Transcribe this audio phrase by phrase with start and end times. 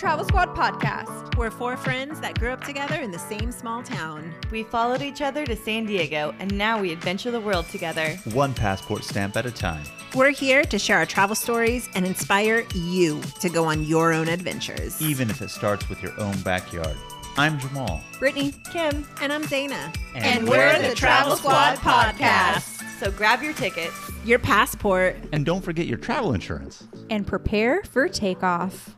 [0.00, 1.36] Travel Squad podcast.
[1.36, 4.34] We're four friends that grew up together in the same small town.
[4.50, 8.16] We followed each other to San Diego, and now we adventure the world together.
[8.32, 9.84] One passport stamp at a time.
[10.14, 14.28] We're here to share our travel stories and inspire you to go on your own
[14.28, 15.02] adventures.
[15.02, 16.96] Even if it starts with your own backyard.
[17.36, 18.00] I'm Jamal.
[18.18, 19.94] Brittany, Kim, And I'm Zaina.
[20.14, 22.82] And we're the Travel Squad podcast.
[23.00, 23.94] So grab your tickets.
[24.24, 25.18] Your passport.
[25.32, 26.84] And don't forget your travel insurance.
[27.10, 28.96] And prepare for takeoff.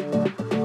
[0.00, 0.57] Hello,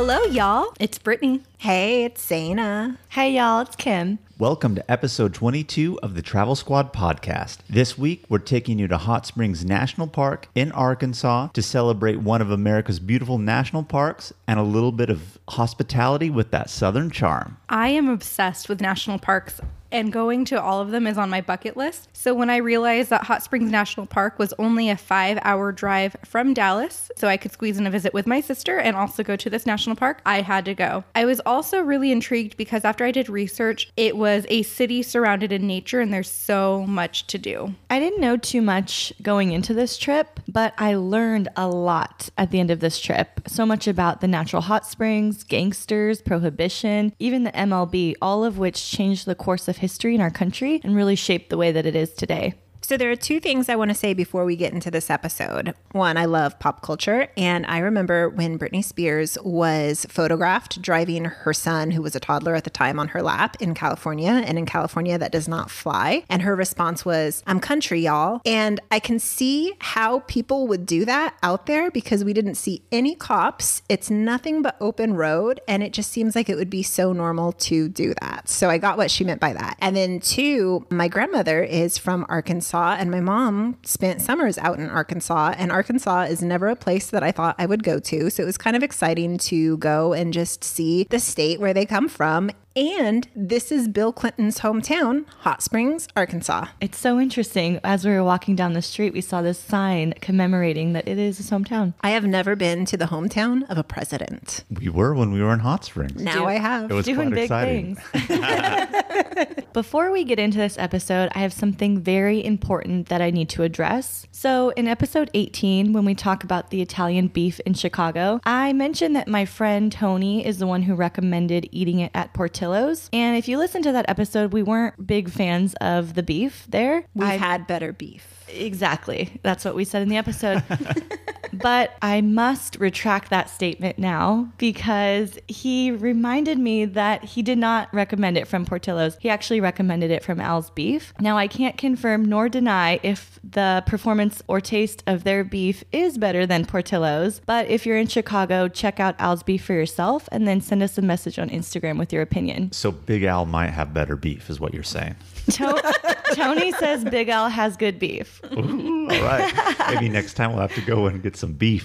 [0.00, 0.72] Hello, y'all.
[0.78, 1.42] It's Brittany.
[1.56, 2.98] Hey, it's Zaina.
[3.08, 4.20] Hey, y'all, it's Kim.
[4.38, 7.58] Welcome to episode 22 of the Travel Squad podcast.
[7.68, 12.40] This week, we're taking you to Hot Springs National Park in Arkansas to celebrate one
[12.40, 17.56] of America's beautiful national parks and a little bit of hospitality with that southern charm.
[17.68, 19.60] I am obsessed with national parks.
[19.90, 22.08] And going to all of them is on my bucket list.
[22.12, 26.16] So when I realized that Hot Springs National Park was only a five hour drive
[26.24, 29.36] from Dallas, so I could squeeze in a visit with my sister and also go
[29.36, 31.04] to this national park, I had to go.
[31.14, 35.52] I was also really intrigued because after I did research, it was a city surrounded
[35.52, 37.74] in nature and there's so much to do.
[37.88, 42.50] I didn't know too much going into this trip, but I learned a lot at
[42.50, 43.40] the end of this trip.
[43.46, 48.90] So much about the natural hot springs, gangsters, prohibition, even the MLB, all of which
[48.90, 51.96] changed the course of history in our country and really shaped the way that it
[51.96, 52.54] is today.
[52.88, 55.74] So, there are two things I want to say before we get into this episode.
[55.92, 57.28] One, I love pop culture.
[57.36, 62.54] And I remember when Britney Spears was photographed driving her son, who was a toddler
[62.54, 64.30] at the time, on her lap in California.
[64.30, 66.24] And in California, that does not fly.
[66.30, 68.40] And her response was, I'm country, y'all.
[68.46, 72.80] And I can see how people would do that out there because we didn't see
[72.90, 73.82] any cops.
[73.90, 75.60] It's nothing but open road.
[75.68, 78.48] And it just seems like it would be so normal to do that.
[78.48, 79.76] So, I got what she meant by that.
[79.78, 84.88] And then, two, my grandmother is from Arkansas and my mom spent summers out in
[84.88, 85.54] Arkansas.
[85.56, 88.30] And Arkansas is never a place that I thought I would go to.
[88.30, 91.86] So it was kind of exciting to go and just see the state where they
[91.86, 92.50] come from.
[92.78, 96.68] And this is Bill Clinton's hometown, Hot Springs, Arkansas.
[96.80, 97.80] It's so interesting.
[97.82, 101.38] As we were walking down the street, we saw this sign commemorating that it is
[101.38, 101.94] his hometown.
[102.02, 104.62] I have never been to the hometown of a president.
[104.70, 106.22] We were when we were in Hot Springs.
[106.22, 106.88] Now I have.
[106.88, 107.96] It was Doing quite big exciting.
[107.96, 109.64] things.
[109.72, 113.64] Before we get into this episode, I have something very important that I need to
[113.64, 114.26] address.
[114.30, 119.16] So, in episode 18, when we talk about the Italian beef in Chicago, I mentioned
[119.16, 122.32] that my friend Tony is the one who recommended eating it at
[122.68, 123.08] Portillo's.
[123.12, 127.04] And if you listen to that episode, we weren't big fans of the beef there.
[127.14, 128.26] We've I- had better beef.
[128.48, 129.38] Exactly.
[129.42, 130.62] That's what we said in the episode.
[131.60, 137.92] but I must retract that statement now because he reminded me that he did not
[137.92, 139.16] recommend it from Portillo's.
[139.20, 141.12] He actually recommended it from Al's Beef.
[141.20, 146.18] Now, I can't confirm nor deny if the performance or taste of their beef is
[146.18, 150.46] better than Portillo's, but if you're in Chicago, check out Al's Beef for yourself and
[150.46, 152.72] then send us a message on Instagram with your opinion.
[152.72, 155.16] So Big Al might have better beef, is what you're saying.
[155.50, 155.94] To-
[156.34, 158.40] Tony says Big Al has good beef.
[158.50, 159.52] All right.
[159.88, 161.84] Maybe next time we'll have to go and get some beef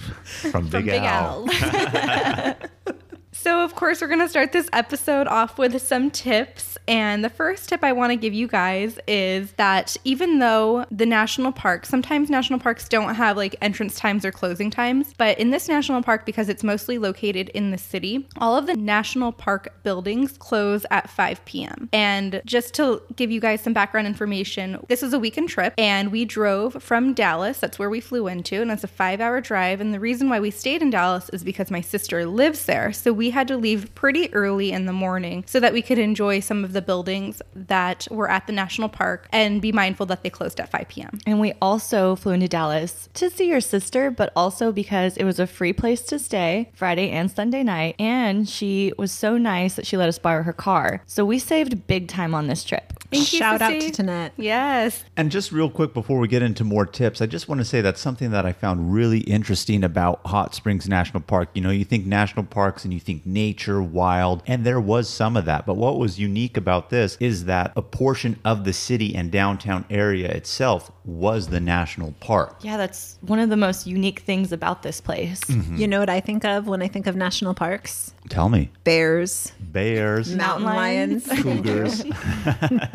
[0.50, 1.48] from Big, Big Al.
[1.50, 2.54] Al.
[3.44, 6.78] So, of course, we're going to start this episode off with some tips.
[6.88, 11.04] And the first tip I want to give you guys is that even though the
[11.04, 15.50] national park, sometimes national parks don't have like entrance times or closing times, but in
[15.50, 19.74] this national park, because it's mostly located in the city, all of the national park
[19.82, 21.90] buildings close at 5 p.m.
[21.92, 26.10] And just to give you guys some background information, this was a weekend trip and
[26.10, 27.60] we drove from Dallas.
[27.60, 29.82] That's where we flew into, and it's a five hour drive.
[29.82, 32.90] And the reason why we stayed in Dallas is because my sister lives there.
[32.92, 36.40] So we had to leave pretty early in the morning so that we could enjoy
[36.40, 40.30] some of the buildings that were at the national park and be mindful that they
[40.30, 41.18] closed at 5 p.m.
[41.26, 45.38] And we also flew into Dallas to see your sister, but also because it was
[45.38, 47.96] a free place to stay Friday and Sunday night.
[47.98, 51.02] And she was so nice that she let us borrow her car.
[51.06, 52.92] So we saved big time on this trip.
[53.14, 54.32] Thank you, Shout out to Tanette.
[54.36, 55.04] Yes.
[55.16, 57.80] And just real quick before we get into more tips, I just want to say
[57.80, 61.50] that's something that I found really interesting about Hot Springs National Park.
[61.54, 65.36] You know, you think national parks and you think nature, wild, and there was some
[65.36, 65.66] of that.
[65.66, 69.84] But what was unique about this is that a portion of the city and downtown
[69.90, 72.56] area itself was the national park.
[72.62, 75.40] Yeah, that's one of the most unique things about this place.
[75.40, 75.76] Mm-hmm.
[75.76, 78.12] You know what I think of when I think of national parks?
[78.28, 78.70] Tell me.
[78.84, 81.26] Bears, Bears, mountain lions.
[81.42, 82.04] cougars.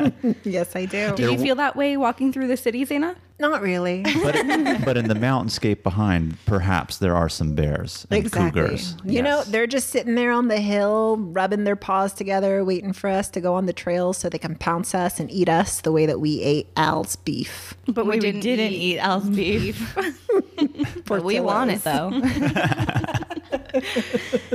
[0.44, 1.14] yes, I do.
[1.16, 3.16] Did you feel that way walking through the city, Zaina?
[3.40, 4.02] Not really.
[4.02, 4.34] But
[4.84, 8.60] but in the mountainscape behind, perhaps there are some bears and Exactly.
[8.62, 8.96] cougars.
[9.04, 13.08] You know, they're just sitting there on the hill, rubbing their paws together, waiting for
[13.08, 15.90] us to go on the trail so they can pounce us and eat us the
[15.90, 17.74] way that we ate Al's beef.
[17.88, 19.96] But we, didn't, eat, Al's beef.
[21.06, 22.10] but we want it though.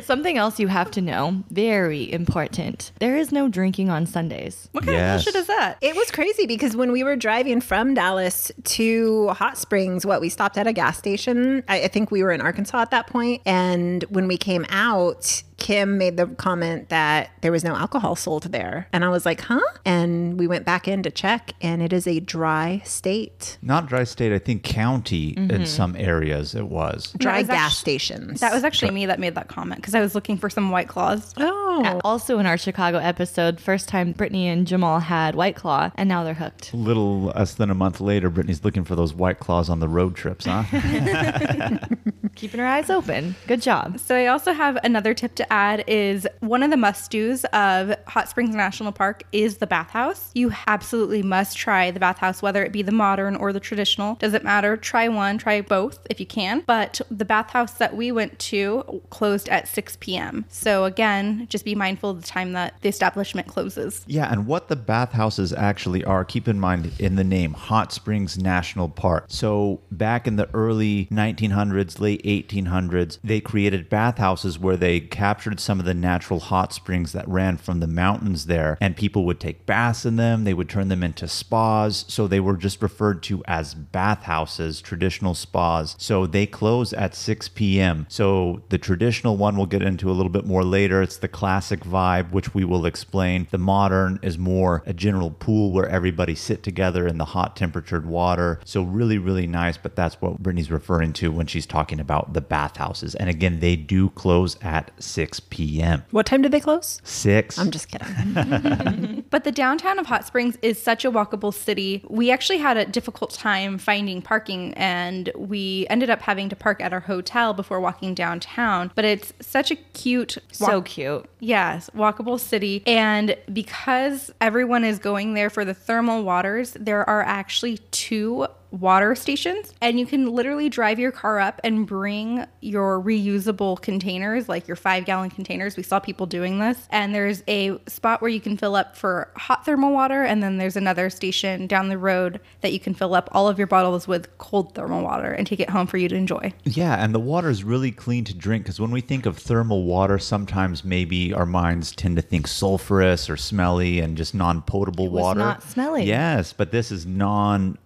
[0.04, 2.92] Something else you have to know, very important.
[3.00, 4.70] There is no drinking on Sundays.
[4.72, 5.22] What kind Yes.
[5.22, 5.78] of bullshit is that?
[5.82, 10.30] It was crazy because when we were driving from Dallas to Hot Springs, what we
[10.30, 11.64] stopped at a gas station.
[11.68, 15.44] I, I think we were in Arkansas at that point, and when we came out.
[15.58, 18.88] Kim made the comment that there was no alcohol sold there.
[18.92, 19.62] And I was like, huh?
[19.86, 23.58] And we went back in to check, and it is a dry state.
[23.62, 25.66] Not dry state, I think county in mm-hmm.
[25.66, 27.14] some areas it was.
[27.18, 28.40] Dry was gas actu- stations.
[28.42, 30.88] That was actually me that made that comment because I was looking for some white
[30.88, 31.34] claws.
[31.38, 32.00] Oh.
[32.04, 36.24] Also in our Chicago episode, first time Brittany and Jamal had White Claw, and now
[36.24, 36.74] they're hooked.
[36.74, 40.16] little less than a month later, Brittany's looking for those white claws on the road
[40.16, 40.64] trips, huh?
[42.36, 43.36] Keeping her eyes open.
[43.48, 44.00] Good job.
[44.00, 48.30] So I also have another tip to add is one of the must-dos of Hot
[48.30, 50.32] Springs National Park is the bathhouse.
[50.34, 54.16] You absolutely must try the bathhouse whether it be the modern or the traditional.
[54.16, 54.78] Doesn't matter.
[54.78, 56.64] Try one, try both if you can.
[56.66, 60.46] But the bathhouse that we went to closed at 6 p.m.
[60.50, 64.04] So again, just be mindful of the time that the establishment closes.
[64.08, 68.38] yeah, and what the bathhouses actually are, keep in mind in the name Hot Springs
[68.38, 69.26] National Park.
[69.28, 75.80] So, back in the early 1900s, late 1800s, they created bathhouses where they captured some
[75.80, 79.66] of the natural hot springs that ran from the mountains there, and people would take
[79.66, 80.44] baths in them.
[80.44, 82.06] They would turn them into spas.
[82.08, 85.96] So, they were just referred to as bathhouses, traditional spas.
[85.98, 88.06] So, they close at 6 p.m.
[88.10, 91.02] So, the traditional one we'll get into a little bit more later.
[91.02, 93.48] It's the classic vibe, which we will explain.
[93.52, 98.06] The modern is more a general pool where everybody sit together in the hot temperatured
[98.06, 98.60] water.
[98.66, 99.78] So really, really nice.
[99.78, 103.16] But that's what Brittany's referring to when she's talking about the bathhouses.
[103.16, 106.04] And again, they do close at 6 p.m.
[106.12, 107.02] What time did they close?
[107.04, 107.58] 6.
[107.58, 109.24] I'm just kidding.
[109.32, 112.04] But the downtown of Hot Springs is such a walkable city.
[112.08, 116.80] We actually had a difficult time finding parking and we ended up having to park
[116.80, 118.92] at our hotel before walking downtown.
[118.96, 121.26] But it's such a cute, So cute.
[121.40, 122.84] Yes, walkable city.
[122.86, 129.16] And because everyone is going there for the thermal waters, there are actually two water
[129.16, 134.68] stations and you can literally drive your car up and bring your reusable containers like
[134.68, 138.42] your five gallon containers we saw people doing this and there's a spot where you
[138.42, 142.40] can fill up for hot thermal water and then there's another station down the road
[142.62, 145.60] that you can fill up all of your bottles with cold thermal water and take
[145.60, 148.64] it home for you to enjoy Yeah, and the water is really clean to drink
[148.64, 153.30] because when we think of thermal water, sometimes maybe our minds tend to think sulfurous
[153.30, 155.40] or smelly and just non potable was water.
[155.40, 156.04] not smelly.
[156.04, 157.78] Yes, but this is non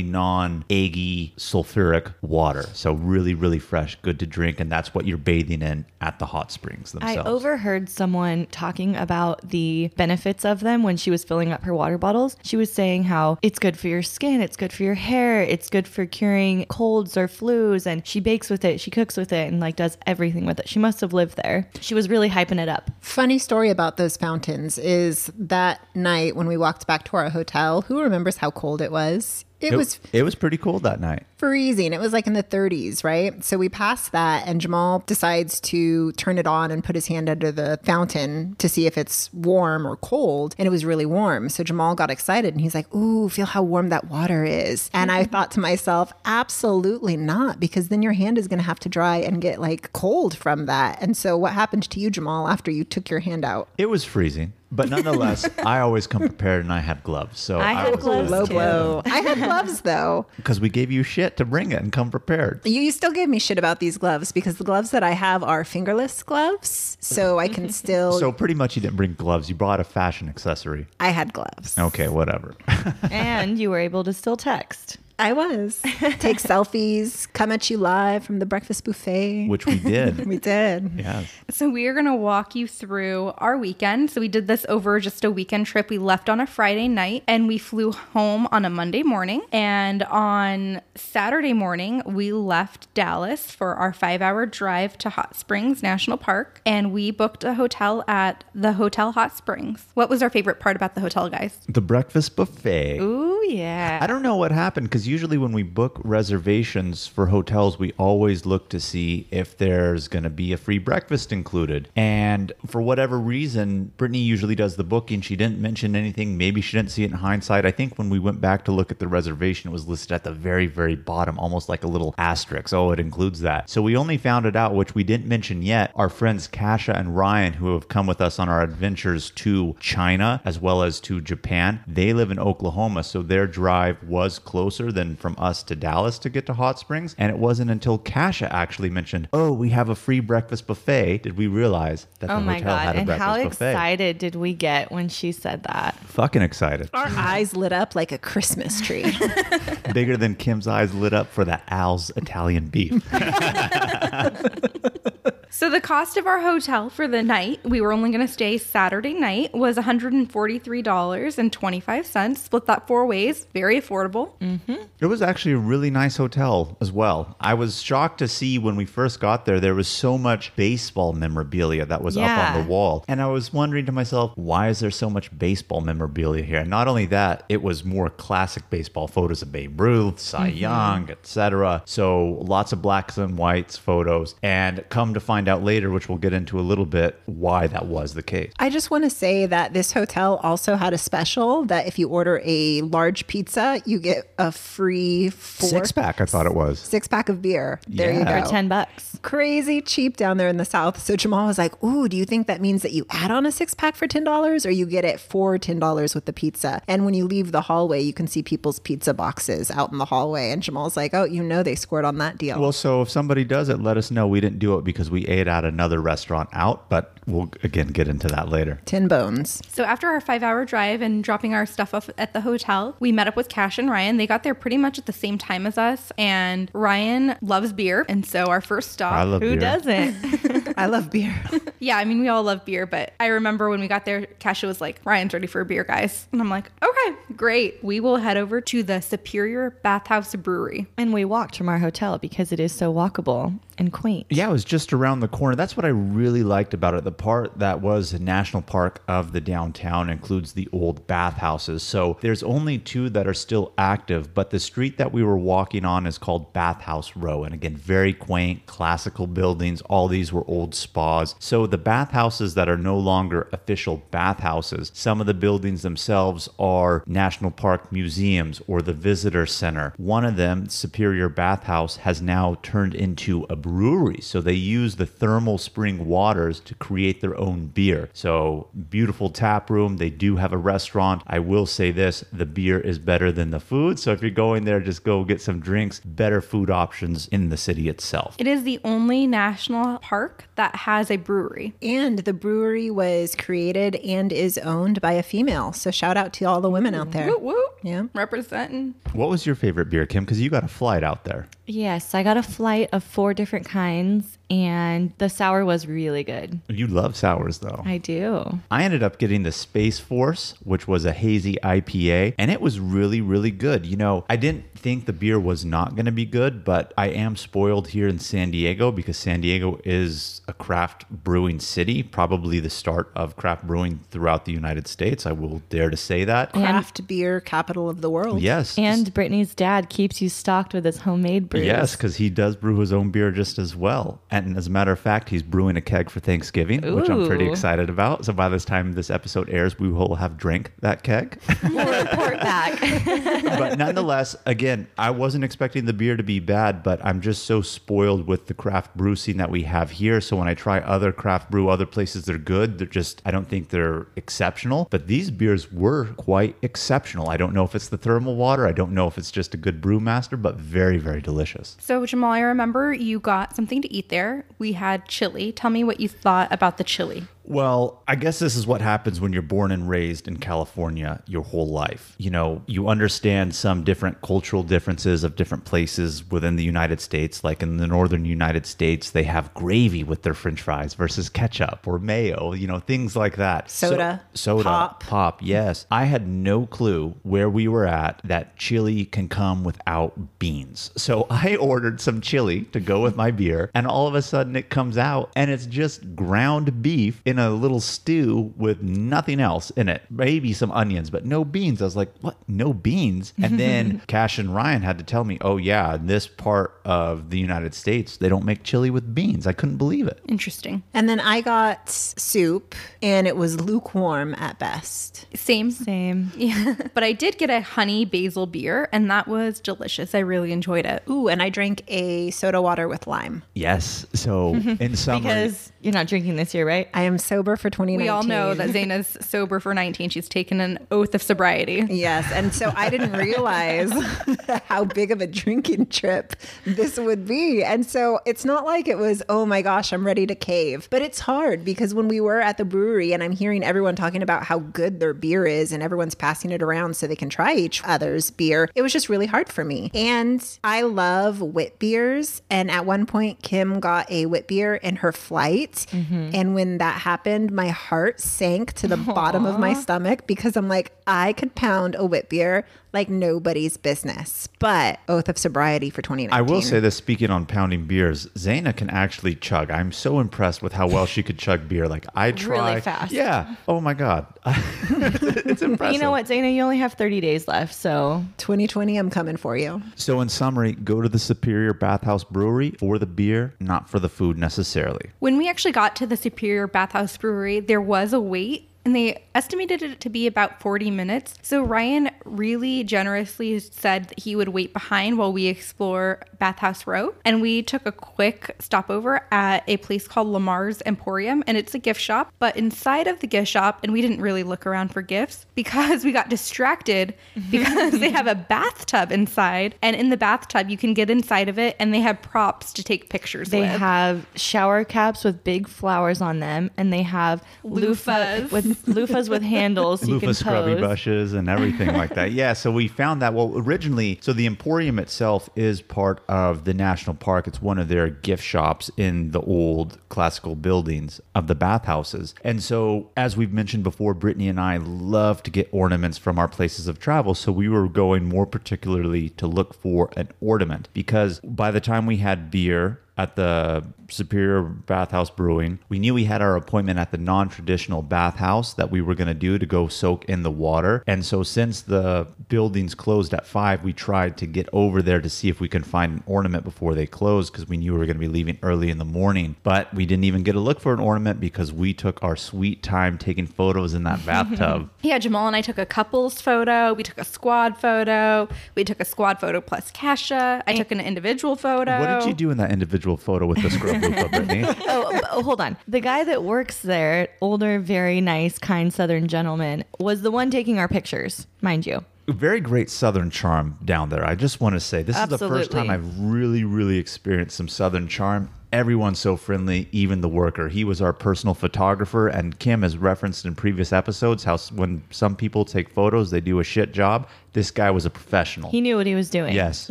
[0.00, 2.64] smelly, non eggy, sulfuric water.
[2.74, 4.60] So really, really fresh, good to drink.
[4.60, 7.12] And that's what you're bathing in at the hot springs themselves.
[7.12, 7.44] I themselves.
[7.44, 11.98] overheard someone talking about the benefits of them when she was filling up her water
[11.98, 12.36] bottles.
[12.42, 15.68] She was saying how it's good for your skin, it's good for your hair, it's
[15.68, 19.48] good for curing colds or flus, and she bakes with it, she cooks with it,
[19.48, 20.68] and like does everything with it.
[20.68, 21.68] She must have lived there.
[21.80, 22.90] She was really hyping it up.
[23.00, 27.82] Funny story about those fountains is that night when we walked back to our hotel,
[27.82, 29.44] who remembers how cold it was?
[29.60, 31.24] It, it was it was pretty cool that night.
[31.40, 31.94] Freezing.
[31.94, 33.42] It was like in the 30s, right?
[33.42, 37.30] So we passed that, and Jamal decides to turn it on and put his hand
[37.30, 40.54] under the fountain to see if it's warm or cold.
[40.58, 41.48] And it was really warm.
[41.48, 44.90] So Jamal got excited and he's like, Ooh, feel how warm that water is.
[44.92, 48.80] And I thought to myself, Absolutely not, because then your hand is going to have
[48.80, 51.00] to dry and get like cold from that.
[51.00, 53.68] And so what happened to you, Jamal, after you took your hand out?
[53.78, 54.52] It was freezing.
[54.72, 57.40] But nonetheless, I always come prepared and I had gloves.
[57.40, 59.02] So I had gloves Low blow.
[59.04, 60.26] I had gloves though.
[60.36, 62.60] because we gave you shit to bring it and come prepared.
[62.64, 65.42] You, you still gave me shit about these gloves because the gloves that I have
[65.42, 68.18] are fingerless gloves, so I can still.
[68.18, 69.48] So pretty much you didn't bring gloves.
[69.48, 70.86] You brought a fashion accessory.
[70.98, 71.78] I had gloves.
[71.78, 72.54] Okay, whatever.
[73.10, 74.98] and you were able to still text.
[75.20, 79.48] I was take selfies, come at you live from the breakfast buffet.
[79.48, 80.26] Which we did.
[80.26, 80.92] we did.
[80.96, 81.30] yes.
[81.50, 84.10] So we are going to walk you through our weekend.
[84.10, 85.90] So we did this over just a weekend trip.
[85.90, 89.42] We left on a Friday night and we flew home on a Monday morning.
[89.52, 96.16] And on Saturday morning, we left Dallas for our 5-hour drive to Hot Springs National
[96.16, 99.86] Park and we booked a hotel at the Hotel Hot Springs.
[99.92, 101.58] What was our favorite part about the hotel, guys?
[101.68, 103.00] The breakfast buffet.
[103.00, 103.98] Ooh, yeah.
[104.00, 108.46] I don't know what happened because usually when we book reservations for hotels, we always
[108.46, 111.88] look to see if there's going to be a free breakfast included.
[111.96, 115.20] And for whatever reason, Brittany usually does the booking.
[115.20, 116.38] She didn't mention anything.
[116.38, 117.66] Maybe she didn't see it in hindsight.
[117.66, 120.22] I think when we went back to look at the reservation, it was listed at
[120.22, 122.72] the very, very bottom, almost like a little asterisk.
[122.72, 123.68] Oh, it includes that.
[123.68, 125.90] So we only found it out, which we didn't mention yet.
[125.96, 130.40] Our friends Kasha and Ryan, who have come with us on our adventures to China
[130.44, 133.02] as well as to Japan, they live in Oklahoma.
[133.02, 137.14] So their drive was closer than from us to Dallas to get to Hot Springs.
[137.18, 141.36] And it wasn't until Kasha actually mentioned, Oh, we have a free breakfast buffet, did
[141.36, 142.86] we realize that Oh the hotel god!
[142.86, 143.46] had a And breakfast how buffet.
[143.70, 145.94] excited did we get when she said that?
[146.00, 146.90] Fucking excited.
[146.94, 149.04] Our eyes lit up like a Christmas tree.
[149.92, 152.92] Bigger than Kim's eyes lit up for the Al's Italian beef.
[155.52, 158.56] So the cost of our hotel for the night, we were only going to stay
[158.56, 162.36] Saturday night, was $143.25.
[162.36, 164.34] Split that four ways, very affordable.
[164.40, 164.76] Mm-hmm.
[165.00, 167.34] It was actually a really nice hotel as well.
[167.40, 171.14] I was shocked to see when we first got there, there was so much baseball
[171.14, 173.04] memorabilia that was up on the wall.
[173.08, 176.60] And I was wondering to myself, why is there so much baseball memorabilia here?
[176.60, 180.58] And not only that, it was more classic baseball photos of Babe Ruth, Cy mm-hmm.
[180.58, 181.82] Young, etc.
[181.86, 184.36] So lots of blacks and whites photos.
[184.44, 187.86] And come to find out later, which we'll get into a little bit, why that
[187.86, 188.52] was the case.
[188.58, 192.08] I just want to say that this hotel also had a special that if you
[192.08, 196.78] order a large pizza, you get a free four, Six pack, I thought it was.
[196.78, 197.80] six pack of beer.
[197.88, 198.42] There you go.
[198.42, 199.18] For ten bucks.
[199.22, 201.00] Crazy cheap down there in the South.
[201.00, 203.52] So Jamal was like, Ooh, do you think that means that you add on a
[203.52, 206.80] six pack for $10 or you get it for $10 with the pizza?
[206.88, 210.04] And when you leave the hallway, you can see people's pizza boxes out in the
[210.06, 210.50] hallway.
[210.52, 212.58] And Jamal's like, Oh, you know, they scored on that deal.
[212.60, 214.26] Well, so if somebody does it, let us know.
[214.26, 218.08] We didn't do it because we ate at another restaurant out, but we'll again get
[218.08, 218.80] into that later.
[218.86, 219.62] 10 bones.
[219.68, 223.12] So after our five hour drive and dropping our stuff off at the hotel, we
[223.12, 224.16] met up with Cash and Ryan.
[224.16, 226.10] They got there pretty much at the same time as us.
[226.18, 228.04] And Ryan loves beer.
[228.08, 229.12] And so our first stop.
[229.12, 229.60] I love Who beer.
[229.60, 230.74] doesn't?
[230.78, 231.34] I love beer.
[231.78, 232.86] yeah, I mean, we all love beer.
[232.86, 235.84] But I remember when we got there, Cash was like, Ryan's ready for a beer,
[235.84, 236.26] guys.
[236.32, 237.82] And I'm like, okay, great.
[237.84, 240.86] We will head over to the Superior Bathhouse Brewery.
[240.96, 244.26] and we walked from our hotel because it is so walkable and quaint.
[244.28, 245.56] Yeah, it was just around the corner.
[245.56, 247.02] That's what I really liked about it.
[247.02, 251.82] The part that was a national park of the downtown includes the old bathhouses.
[251.82, 255.86] So there's only two that are still active, but the street that we were walking
[255.86, 257.42] on is called Bathhouse Row.
[257.42, 259.80] And again, very quaint, classical buildings.
[259.82, 261.34] All these were old spas.
[261.38, 267.02] So the bathhouses that are no longer official bathhouses, some of the buildings themselves are
[267.06, 269.94] national park museums or the visitor center.
[269.96, 274.20] One of them, Superior Bathhouse, has now turned into a brewery.
[274.20, 278.10] So they use the thermal spring waters to create their own beer.
[278.12, 279.98] So beautiful tap room.
[279.98, 281.22] They do have a restaurant.
[281.28, 284.00] I will say this the beer is better than the food.
[284.00, 287.56] So if you're going there, just go get some drinks, better food options in the
[287.56, 288.34] city itself.
[288.38, 291.72] It is the only national park that has a brewery.
[291.80, 295.72] And the brewery was created and is owned by a female.
[295.72, 297.28] So shout out to all the women out there.
[297.28, 297.64] Woo woo.
[297.82, 298.04] Yeah.
[298.14, 298.94] Representing.
[299.12, 300.24] What was your favorite beer, Kim?
[300.24, 301.46] Because you got a flight out there.
[301.72, 306.60] Yes, I got a flight of four different kinds, and the sour was really good.
[306.68, 307.82] You love sours, though.
[307.84, 308.58] I do.
[308.70, 312.80] I ended up getting the Space Force, which was a hazy IPA, and it was
[312.80, 313.86] really, really good.
[313.86, 317.08] You know, I didn't think the beer was not going to be good, but I
[317.08, 322.58] am spoiled here in San Diego because San Diego is a craft brewing city, probably
[322.58, 325.26] the start of craft brewing throughout the United States.
[325.26, 326.52] I will dare to say that.
[326.52, 328.40] Craft beer capital of the world.
[328.40, 328.76] Yes.
[328.76, 331.66] And Brittany's dad keeps you stocked with his homemade brews.
[331.66, 334.20] Yes, because he does brew his own beer just as well.
[334.30, 337.48] And as a matter of fact, he's brewing a keg for Thanksgiving, which I'm pretty
[337.48, 338.24] excited about.
[338.24, 341.40] So by this time this episode airs, we will have drank that keg.
[341.62, 342.80] we'll report back.
[343.58, 347.62] but nonetheless, again, I wasn't expecting the beer to be bad, but I'm just so
[347.62, 350.20] spoiled with the craft brew scene that we have here.
[350.20, 352.78] So when I try other craft brew, other places, they're good.
[352.78, 354.88] They're just, I don't think they're exceptional.
[354.90, 357.28] But these beers were quite exceptional.
[357.28, 358.66] I don't know if it's the thermal water.
[358.66, 361.76] I don't know if it's just a good brewmaster, but very, very delicious.
[361.80, 364.29] So, Jamal, I remember you got something to eat there.
[364.58, 365.52] We had chili.
[365.52, 367.24] Tell me what you thought about the chili.
[367.50, 371.42] Well, I guess this is what happens when you're born and raised in California your
[371.42, 372.14] whole life.
[372.16, 377.42] You know, you understand some different cultural differences of different places within the United States.
[377.42, 381.88] Like in the northern United States, they have gravy with their french fries versus ketchup
[381.88, 383.68] or mayo, you know, things like that.
[383.68, 385.02] Soda, So- soda, pop.
[385.02, 385.86] pop, yes.
[385.90, 390.92] I had no clue where we were at that chili can come without beans.
[390.96, 394.54] So I ordered some chili to go with my beer, and all of a sudden
[394.54, 399.70] it comes out and it's just ground beef in a little stew with nothing else
[399.70, 401.80] in it, maybe some onions, but no beans.
[401.82, 402.36] I was like, what?
[402.48, 403.32] No beans?
[403.42, 407.30] And then Cash and Ryan had to tell me, oh, yeah, in this part of
[407.30, 409.46] the United States, they don't make chili with beans.
[409.46, 410.20] I couldn't believe it.
[410.28, 410.82] Interesting.
[410.94, 415.26] And then I got soup, and it was lukewarm at best.
[415.34, 415.70] Same.
[415.70, 416.30] Same.
[416.40, 416.74] Yeah.
[416.94, 420.14] But I did get a honey basil beer, and that was delicious.
[420.14, 421.02] I really enjoyed it.
[421.08, 423.42] Ooh, and I drank a soda water with lime.
[423.54, 424.06] Yes.
[424.14, 426.88] So in summer, Because you're not drinking this year, right?
[426.92, 428.04] I am sober for 2019.
[428.04, 430.10] We all know that Zaina's sober for 19.
[430.10, 431.86] She's taken an oath of sobriety.
[431.88, 433.90] Yes, and so I didn't realize
[434.66, 436.34] how big of a drinking trip
[436.64, 437.64] this would be.
[437.64, 440.88] And so it's not like it was, oh my gosh, I'm ready to cave.
[440.90, 444.22] But it's hard because when we were at the brewery and I'm hearing everyone talking
[444.22, 447.54] about how good their beer is and everyone's passing it around so they can try
[447.54, 449.90] each other's beer, it was just really hard for me.
[449.94, 452.42] And I love wit beers.
[452.50, 455.69] And at one point, Kim got a wit beer in her flight.
[455.76, 456.30] Mm-hmm.
[456.34, 460.68] And when that happened, my heart sank to the bottom of my stomach because I'm
[460.68, 464.48] like, I could pound a wit beer like nobody's business.
[464.58, 466.36] But oath of sobriety for 2019.
[466.36, 469.70] I will say this speaking on pounding beers, Zaina can actually chug.
[469.70, 471.88] I'm so impressed with how well she could chug beer.
[471.88, 473.12] Like I try really fast.
[473.12, 473.54] Yeah.
[473.68, 474.26] Oh my god.
[474.46, 475.94] it's impressive.
[475.94, 476.54] You know what, Zaina?
[476.54, 479.82] You only have 30 days left, so 2020, I'm coming for you.
[479.96, 484.08] So in summary, go to the Superior Bathhouse Brewery for the beer, not for the
[484.08, 485.10] food necessarily.
[485.18, 488.69] When we actually got to the Superior Bathhouse Brewery, there was a wait.
[488.84, 491.34] And they estimated it to be about 40 minutes.
[491.42, 497.14] So Ryan really generously said that he would wait behind while we explore Bathhouse Row.
[497.24, 501.44] And we took a quick stopover at a place called Lamar's Emporium.
[501.46, 502.32] And it's a gift shop.
[502.38, 506.04] But inside of the gift shop, and we didn't really look around for gifts because
[506.04, 507.14] we got distracted
[507.50, 509.74] because they have a bathtub inside.
[509.82, 512.82] And in the bathtub, you can get inside of it and they have props to
[512.82, 513.70] take pictures they with.
[513.70, 518.52] have shower caps with big flowers on them, and they have loofah Loofahs.
[518.52, 520.80] with loofahs with handles you loofah scrubby pose.
[520.80, 522.32] brushes and everything like that.
[522.32, 523.34] Yeah, so we found that.
[523.34, 527.46] Well, originally, so the Emporium itself is part of the national park.
[527.46, 532.34] It's one of their gift shops in the old classical buildings of the bathhouses.
[532.44, 536.48] And so, as we've mentioned before, Brittany and I love to get ornaments from our
[536.48, 537.34] places of travel.
[537.34, 542.06] So we were going more particularly to look for an ornament because by the time
[542.06, 545.78] we had beer at the Superior Bathhouse Brewing.
[545.88, 549.28] We knew we had our appointment at the non traditional bathhouse that we were going
[549.28, 551.04] to do to go soak in the water.
[551.06, 555.28] And so, since the buildings closed at five, we tried to get over there to
[555.28, 558.06] see if we can find an ornament before they closed because we knew we were
[558.06, 559.56] going to be leaving early in the morning.
[559.62, 562.82] But we didn't even get a look for an ornament because we took our sweet
[562.82, 564.90] time taking photos in that bathtub.
[565.02, 566.92] Yeah, Jamal and I took a couples photo.
[566.92, 568.48] We took a squad photo.
[568.74, 570.62] We took a squad photo plus Kasha.
[570.66, 571.98] I took an individual photo.
[571.98, 574.64] What did you do in that individual photo with the scrub loofah, Brittany?
[574.66, 574.74] oh,
[575.12, 575.76] oh, oh, hold on.
[575.88, 580.78] The guy that works there, older, very nice, kind Southern gentleman, was the one taking
[580.78, 582.04] our pictures, mind you.
[582.28, 584.24] very great southern charm down there.
[584.24, 587.68] I just want to say this is the first time I've really, really experienced some
[587.68, 588.50] southern charm.
[588.72, 590.68] Everyone's so friendly, even the worker.
[590.68, 595.34] He was our personal photographer, and Kim has referenced in previous episodes how when some
[595.34, 597.28] people take photos, they do a shit job.
[597.52, 598.70] This guy was a professional.
[598.70, 599.54] He knew what he was doing.
[599.56, 599.90] yes.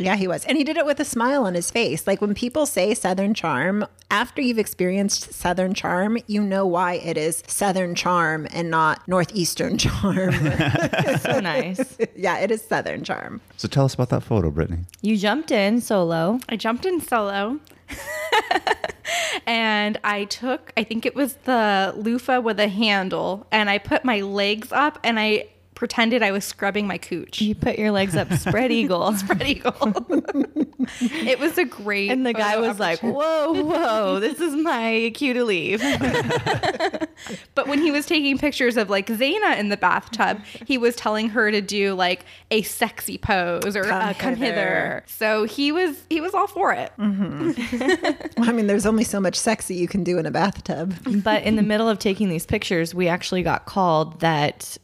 [0.00, 0.46] Yeah, he was.
[0.46, 2.06] And he did it with a smile on his face.
[2.06, 7.18] Like when people say Southern charm, after you've experienced Southern charm, you know why it
[7.18, 10.32] is Southern charm and not Northeastern charm.
[11.20, 11.98] So nice.
[12.16, 13.42] yeah, it is Southern charm.
[13.58, 14.84] So tell us about that photo, Brittany.
[15.02, 16.40] You jumped in solo.
[16.48, 17.60] I jumped in solo.
[19.46, 24.04] and I took, I think it was the loofah with a handle, and I put
[24.04, 25.48] my legs up and I
[25.80, 27.40] pretended I was scrubbing my cooch.
[27.40, 29.14] You put your legs up, spread eagle.
[29.14, 29.74] Spread eagle.
[31.00, 32.10] it was a great.
[32.10, 35.82] And the guy was like, whoa, whoa, this is my cue to leave.
[37.54, 41.28] But when he was taking pictures of like Zaina in the bathtub, he was telling
[41.30, 44.54] her to do like a sexy pose or Come uh, come hither.
[44.54, 45.04] hither.
[45.06, 46.92] So he was he was all for it.
[46.98, 50.94] I mean, there's only so much sexy you can do in a bathtub.
[51.22, 54.78] but in the middle of taking these pictures, we actually got called that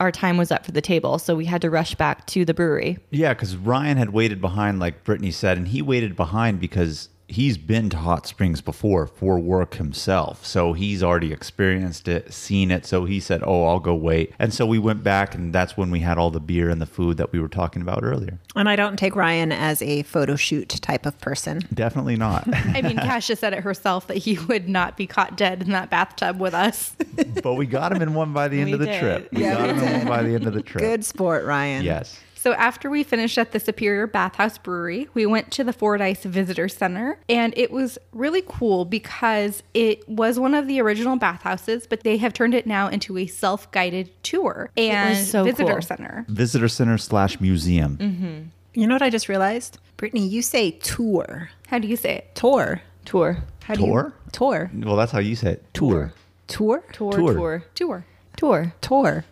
[0.00, 1.18] our time was up for the table.
[1.18, 2.98] So we had to rush back to the brewery.
[3.10, 7.58] Yeah, because Ryan had waited behind, like Brittany said, and he waited behind because he's
[7.58, 10.44] been to Hot Springs before for work himself.
[10.46, 12.86] So he's already experienced it, seen it.
[12.86, 14.32] So he said, Oh, I'll go wait.
[14.38, 16.86] And so we went back, and that's when we had all the beer and the
[16.86, 18.38] food that we were talking about earlier.
[18.56, 21.60] And I don't take Ryan as a photo shoot type of person.
[21.72, 22.44] Definitely not.
[22.52, 25.90] I mean, Kasha said it herself that he would not be caught dead in that
[25.90, 26.96] bathtub with us.
[27.42, 29.00] but we got him in one by the end We of the did.
[29.00, 29.28] trip.
[29.32, 30.82] We Yeah, got we him in one by the end of the trip.
[30.82, 31.84] Good sport, Ryan.
[31.84, 32.18] Yes.
[32.40, 36.68] So after we finished at the Superior Bathhouse Brewery, we went to the Fordyce Visitor
[36.68, 42.04] Center, and it was really cool because it was one of the original bathhouses, but
[42.04, 45.82] they have turned it now into a self-guided tour and so visitor cool.
[45.82, 46.24] center.
[46.28, 47.96] Visitor center slash museum.
[47.96, 48.80] Mm-hmm.
[48.80, 49.78] You know what I just realized?
[49.96, 51.50] Brittany, you say tour.
[51.66, 52.36] How do you say it?
[52.36, 52.80] Tour.
[53.04, 53.42] Tour.
[53.64, 54.12] How do you- Tour?
[54.30, 54.70] Tour.
[54.74, 55.74] Well, that's how you say it.
[55.74, 56.12] Tour.
[56.46, 56.84] Tour?
[56.92, 57.12] Tour.
[57.12, 57.34] Tour.
[57.34, 57.64] Tour.
[57.74, 58.04] Tour.
[58.36, 58.74] Tour.
[58.80, 59.24] Tour.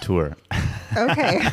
[0.00, 0.36] Tour.
[0.96, 1.38] Okay.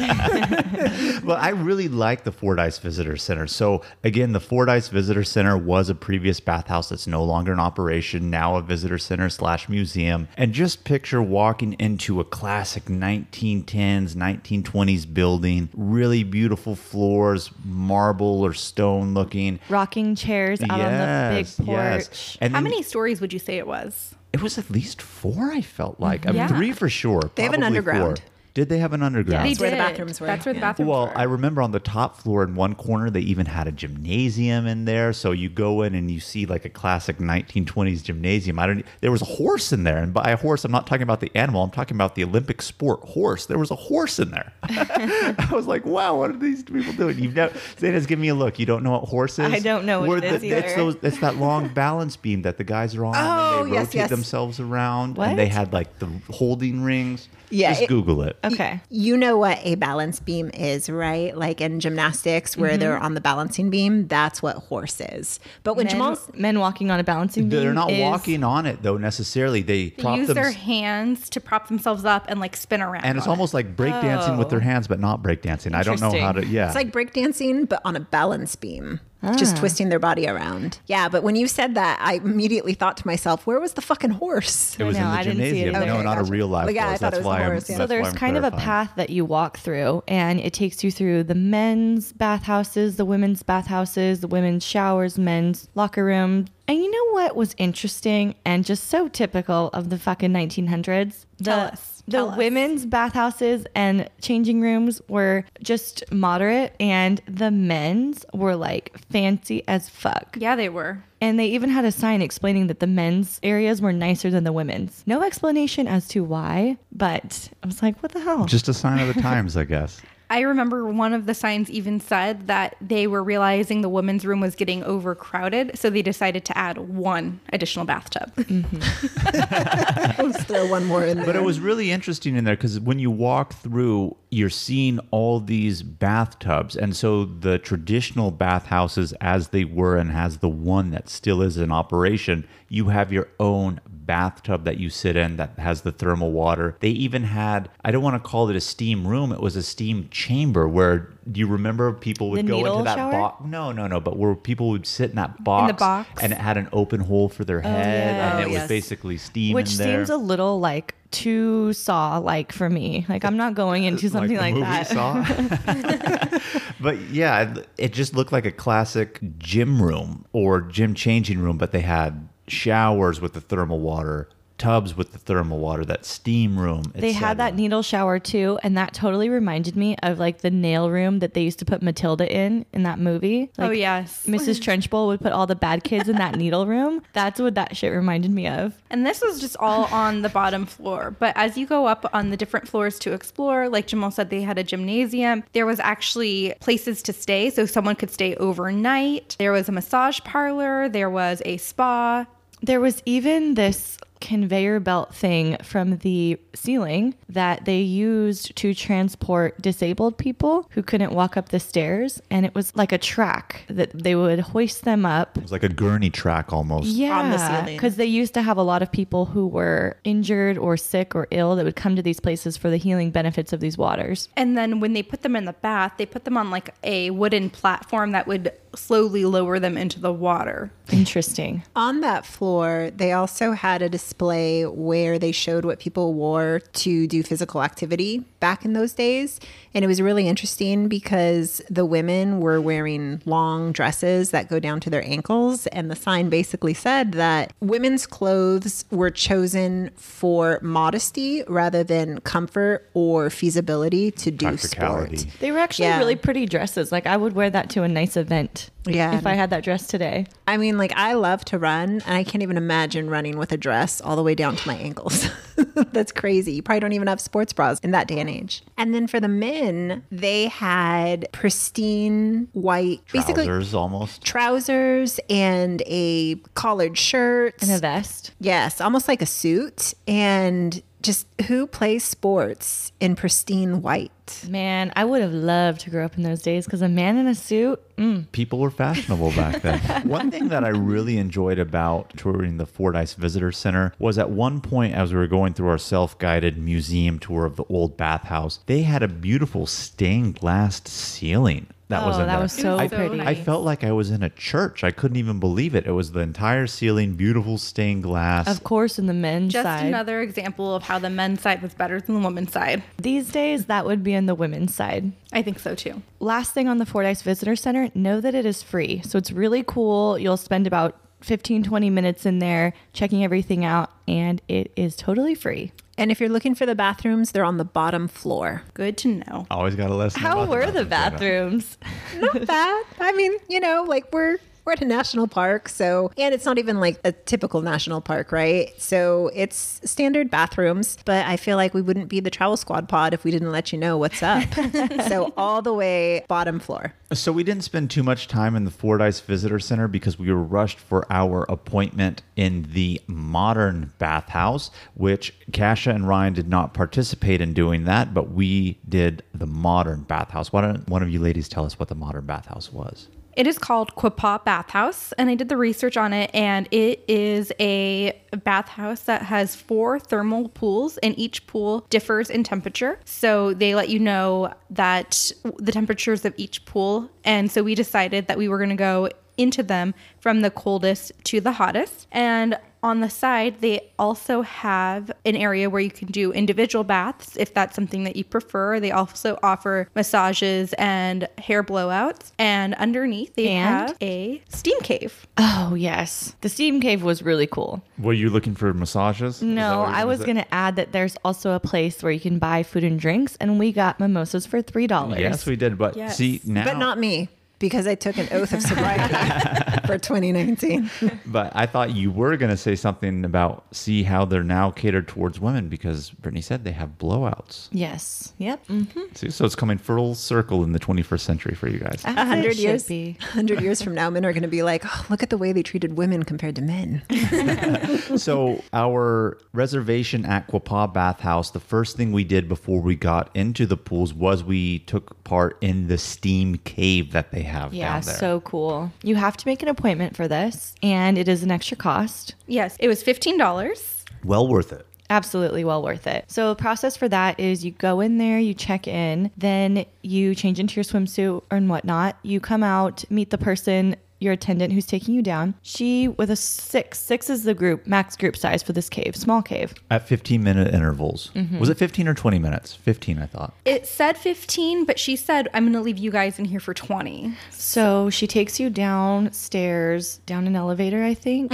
[1.26, 3.48] Well, I really like the Fordyce Visitor Center.
[3.48, 8.30] So, again, the Fordyce Visitor Center was a previous bathhouse that's no longer in operation,
[8.30, 10.28] now a visitor center slash museum.
[10.38, 18.54] And just picture walking into a classic 1910s, 1920s building, really beautiful floors, marble or
[18.54, 19.60] stone looking.
[19.70, 21.68] Rocking chairs out on the big porch.
[21.68, 22.38] yes.
[22.42, 24.14] And How then many stories would you say it was?
[24.36, 26.26] It was at least four, I felt like.
[26.26, 26.48] I mean, Yeah.
[26.50, 27.32] three for sure.
[27.36, 28.22] They have an probably underground.
[28.56, 28.62] Four.
[28.62, 29.48] Did they have an underground?
[29.50, 29.82] That's where the did.
[29.82, 30.66] bathrooms were, That's where the yeah.
[30.72, 31.18] bathrooms Well, were.
[31.18, 34.86] I remember on the top floor in one corner, they even had a gymnasium in
[34.86, 35.12] there.
[35.14, 38.58] So you go in and you see like a classic 1920s gymnasium.
[38.60, 38.86] I don't.
[39.02, 41.32] There was a horse in there, and by a horse, I'm not talking about the
[41.36, 41.64] animal.
[41.64, 43.46] I'm talking about the Olympic sport horse.
[43.46, 44.54] There was a horse in there.
[44.64, 47.20] I was like, wow, what are these people doing?
[47.20, 47.58] You've never.
[47.78, 48.58] Zaina's giving me a look.
[48.58, 49.52] You don't know what horse is?
[49.52, 50.76] I don't know what Where it is the- It's, either.
[50.78, 53.16] those, it's that long balance beam that the guys are on.
[53.16, 54.10] Oh, and they oh, yes, rotate yes.
[54.10, 55.30] themselves around, What?
[55.30, 57.28] and they had like the holding rings.
[57.50, 58.38] Yeah, just it- Google it.
[58.44, 58.82] Okay.
[58.90, 61.36] You know what a balance beam is, right?
[61.36, 62.80] Like in gymnastics, where mm-hmm.
[62.80, 65.40] they're on the balancing beam, that's what horse is.
[65.64, 67.60] But when Men, Jamal's men walking on a balancing beam.
[67.60, 69.62] They're not is- walking on it though necessarily.
[69.62, 73.06] They They prop use them, their hands to prop themselves up and like spin around.
[73.06, 73.36] and it's on it.
[73.36, 74.64] almost like breakdancing with their oh.
[74.64, 75.74] hands, but not breakdancing.
[75.74, 76.46] I don't know how to.
[76.46, 79.00] Yeah, It's like breakdancing, but on a balance beam,
[79.38, 79.60] just ah.
[79.60, 80.80] twisting their body around.
[80.86, 84.12] Yeah, but when you said that, I immediately thought to myself, where was the fucking
[84.12, 84.76] horse?
[84.80, 85.76] it was I in the I didn't see it gymnasium.
[85.76, 85.86] either.
[85.88, 86.28] no, Okay, not gotcha.
[86.28, 87.00] a real life Well, yeah, horse.
[87.00, 87.46] That's was the why I'm.
[87.48, 87.76] horse, yeah.
[87.76, 90.54] So that's why there's I'm kind of a path that you walk through, and it
[90.54, 96.46] takes you through the men's bathhouses, the women's bathhouses, the women's showers, men's locker room.
[96.68, 101.26] And you know what was interesting and just so typical of the fucking 1900s?
[101.38, 101.95] The, Tell us.
[102.08, 102.38] The Tell us.
[102.38, 109.90] women's bathhouses and changing rooms were just moderate, and the men's were like fancy as
[109.90, 110.38] fuck.
[110.40, 111.04] Yeah, they were.
[111.20, 114.52] And they even had a sign explaining that the men's areas were nicer than the
[114.54, 115.04] women's.
[115.08, 118.46] No explanation as to why, but I was like, what the hell?
[118.46, 120.02] Just a sign of the times, I guess.
[120.30, 124.40] I remember one of the signs even said that they were realizing the women's room
[124.40, 128.34] was getting overcrowded, so they decided to add one additional bathtub.
[128.36, 130.24] Mm-hmm.
[130.24, 131.26] Let's throw one more in there.
[131.26, 135.40] But it was really interesting in there because when you walk through, you're seeing all
[135.40, 136.76] these bathtubs.
[136.76, 141.58] And so the traditional bathhouses, as they were and has the one that still is
[141.58, 146.32] in operation, you have your own bathtub that you sit in that has the thermal
[146.32, 146.78] water.
[146.80, 149.64] They even had, I don't want to call it a steam room, it was a
[149.64, 151.12] steam chamber where.
[151.32, 153.44] Do you remember people would The go into that box?
[153.46, 154.00] No, no, no.
[154.00, 156.22] But where people would sit in that box, box?
[156.22, 158.38] and it had an open hole for their oh, head, yeah.
[158.38, 158.68] and Oh, it was yes.
[158.68, 159.98] basically steam Which in there.
[159.98, 163.06] seems a little like too saw like for me.
[163.08, 164.88] Like I'm not going into something like, movie that.
[164.88, 166.40] Saw.
[166.80, 171.72] but yeah, it just looked like a classic gym room or gym changing room, but
[171.72, 176.84] they had showers with the thermal water, tubs with the thermal water, that steam room.
[176.96, 180.90] They had that needle shower too, and that totally reminded me of like the nail
[180.90, 183.52] room that they used to put Matilda in in that movie.
[183.60, 184.26] oh, yes.
[184.26, 184.60] Mrs.
[184.62, 187.02] Trunchbull would put all the bad kids in that needle room.
[187.12, 188.82] That's what that shit reminded me of.
[188.90, 191.14] And this was just all on the bottom floor.
[191.20, 194.42] But as you go up on the different floors to explore, like Jamal said, they
[194.42, 195.44] had a gymnasium.
[195.52, 199.36] There was actually places to stay, so someone could stay overnight.
[199.38, 200.88] There was a massage parlor.
[200.88, 202.26] There was a spa.
[202.66, 209.62] There was even this conveyor belt thing from the ceiling that they used to transport
[209.62, 212.22] disabled people who couldn't walk up the stairs.
[212.32, 215.38] And it was like a track that they would hoist them up.
[215.38, 216.88] It was like a gurney track almost.
[216.88, 220.58] Yeah, On the because they used to have a lot of people who were injured
[220.58, 223.60] or sick or ill that would come to these places for the healing benefits of
[223.60, 224.30] these waters.
[224.36, 227.12] And then when they put them in the bath, they put them on like a
[227.12, 230.72] wooden platform that would slowly lower them into the water.
[230.92, 231.64] Interesting.
[231.76, 237.08] On that floor, they also had a display where they showed what people wore to
[237.08, 239.40] do physical activity back in those days.
[239.74, 244.80] And it was really interesting because the women were wearing long dresses that go down
[244.82, 245.66] to their ankles.
[245.68, 252.90] And the sign basically said that women's clothes were chosen for modesty rather than comfort
[252.94, 255.26] or feasibility to do sport.
[255.40, 255.98] They were actually Yeah.
[255.98, 256.92] really pretty dresses.
[256.92, 258.65] Like I would wear that to a nice event.
[258.86, 259.16] Yeah.
[259.18, 260.28] if I had that dress today.
[260.48, 263.58] I mean, like, I love to run, and I can't even imagine running with a
[263.58, 265.28] dress all the way down to my ankles.
[265.92, 266.54] That's crazy.
[266.54, 268.62] You probably don't even have sports bras in that day and age.
[268.78, 274.24] And then for the men, they had pristine white, basically Trousers almost.
[274.24, 277.56] trousers and a collared shirt.
[277.62, 278.32] And a vest.
[278.40, 279.94] Yes, almost like a suit.
[280.08, 284.12] And just who plays sports in pristine white?
[284.50, 287.28] Man, I would have loved to grow up in those days because a man in
[287.28, 290.08] a suit, mm, People were fashionable back then.
[290.08, 294.62] one thing that I really enjoyed about touring the Fordyce Visitor Center was at one
[294.62, 298.60] point, as we were going through our self guided museum tour of the old bathhouse,
[298.66, 301.68] they had a beautiful stained glass ceiling.
[301.90, 302.42] That was Oh, in that there.
[302.42, 303.22] was so I, pretty.
[303.22, 304.84] I felt like I was in a church.
[304.84, 305.86] I couldn't even believe it.
[305.86, 308.48] It was the entire ceiling, beautiful stained glass.
[308.48, 309.64] of course, in the men's side.
[309.64, 309.86] Just side.
[309.88, 312.82] another example of how the men's side was better than the women's side.
[312.98, 315.12] These days, that would be in the women's side.
[315.32, 316.02] I think so too.
[316.20, 319.02] Last thing on the Fordyce Visitor Center, know that it is free.
[319.06, 320.18] So it's really cool.
[320.18, 325.36] You'll spend about 15, 20 minutes in there checking everything out, and it is totally
[325.36, 325.72] free.
[325.98, 328.64] And if you're looking for the bathrooms, they're on the bottom floor.
[328.74, 329.48] Good to know.
[329.50, 330.22] Always got to listen.
[330.22, 331.78] How about were the bathrooms.
[331.78, 332.36] bathrooms?
[332.36, 332.84] Not bad.
[333.00, 336.58] I mean, you know, like we're we're at a national park, so and it's not
[336.58, 338.74] even like a typical national park, right?
[338.82, 343.14] So it's standard bathrooms, but I feel like we wouldn't be the travel squad pod
[343.14, 344.44] if we didn't let you know what's up.
[345.08, 346.94] so all the way bottom floor.
[347.14, 350.42] So we didn't spend too much time in the Fordyce Visitor Center because we were
[350.42, 357.40] rushed for our appointment in the modern bathhouse, which Kasha and Ryan did not participate
[357.40, 360.52] in doing that, but we did the modern bathhouse.
[360.52, 363.08] Why don't one of you ladies tell us what the modern bathhouse was?
[363.36, 367.52] It is called Quapaw Bathhouse, and I did the research on it, and it is
[367.60, 372.98] a bathhouse that has four thermal pools, and each pool differs in temperature.
[373.04, 378.28] So they let you know that the temperatures of each pool, and so we decided
[378.28, 382.08] that we were going to go into them from the coldest to the hottest.
[382.12, 387.36] And on the side, they also have an area where you can do individual baths
[387.36, 388.80] if that's something that you prefer.
[388.80, 392.32] They also offer massages and hair blowouts.
[392.38, 393.90] And underneath, they And?
[393.90, 395.26] have a steam cave.
[395.38, 396.36] oh, yes.
[396.42, 397.84] The steam cave was really cool.
[397.98, 399.42] Were you looking for massages?
[399.42, 402.62] No, I was going to add that there's also a place where you can buy
[402.62, 405.18] food and drinks, and we got mimosas for $3.
[405.20, 405.80] Yes, we did.
[405.80, 406.18] But Yes.
[406.18, 407.30] see now, But not me.
[407.60, 409.14] Because I took an oath of sobriety
[409.88, 410.90] for 2019.
[411.26, 415.08] But I thought you were going to say something about see how they're now catered
[415.08, 417.70] towards women because Brittany said they have blowouts.
[417.72, 418.34] Yes.
[418.38, 418.68] Yep.
[418.68, 419.02] Mm-hmm.
[419.14, 422.04] See, so it's coming full circle in the 21st century for you guys.
[422.06, 423.18] A hundred years, be.
[423.20, 425.52] hundred years from now, men are going to be like, oh, "Look at the way
[425.52, 427.04] they treated women compared to men."
[428.18, 433.66] so our reservation at Quapaw Bathhouse, the first thing we did before we got into
[433.66, 438.02] the pools was we took part in the steam cave that they have Yeah, down
[438.02, 438.16] there.
[438.16, 438.92] so cool.
[439.04, 442.36] You have to make an appointment for this, and it is an extra cost.
[442.48, 444.04] Yes, it was $15.
[444.24, 444.86] well worth it.
[445.10, 446.26] Absolutely well worth it.
[446.28, 450.34] So, the process for that is you go in there, you check in, then you
[450.34, 452.18] change into your swimsuit and whatnot.
[452.24, 455.54] You come out, meet the person, your attendant who's taking you down.
[455.62, 459.42] She, with a six, six is the group, max group size for this cave, small
[459.42, 459.74] cave.
[459.92, 461.32] At 15 minute intervals.
[461.36, 461.60] Mm-hmm.
[461.60, 462.74] Was it 15 or 20 minutes?
[462.74, 463.54] 15, I thought.
[463.66, 466.74] It said 15, but she said, I'm going to leave you guys in here for
[466.74, 467.34] 20.
[467.52, 471.52] So she takes you downstairs, down an elevator, I think,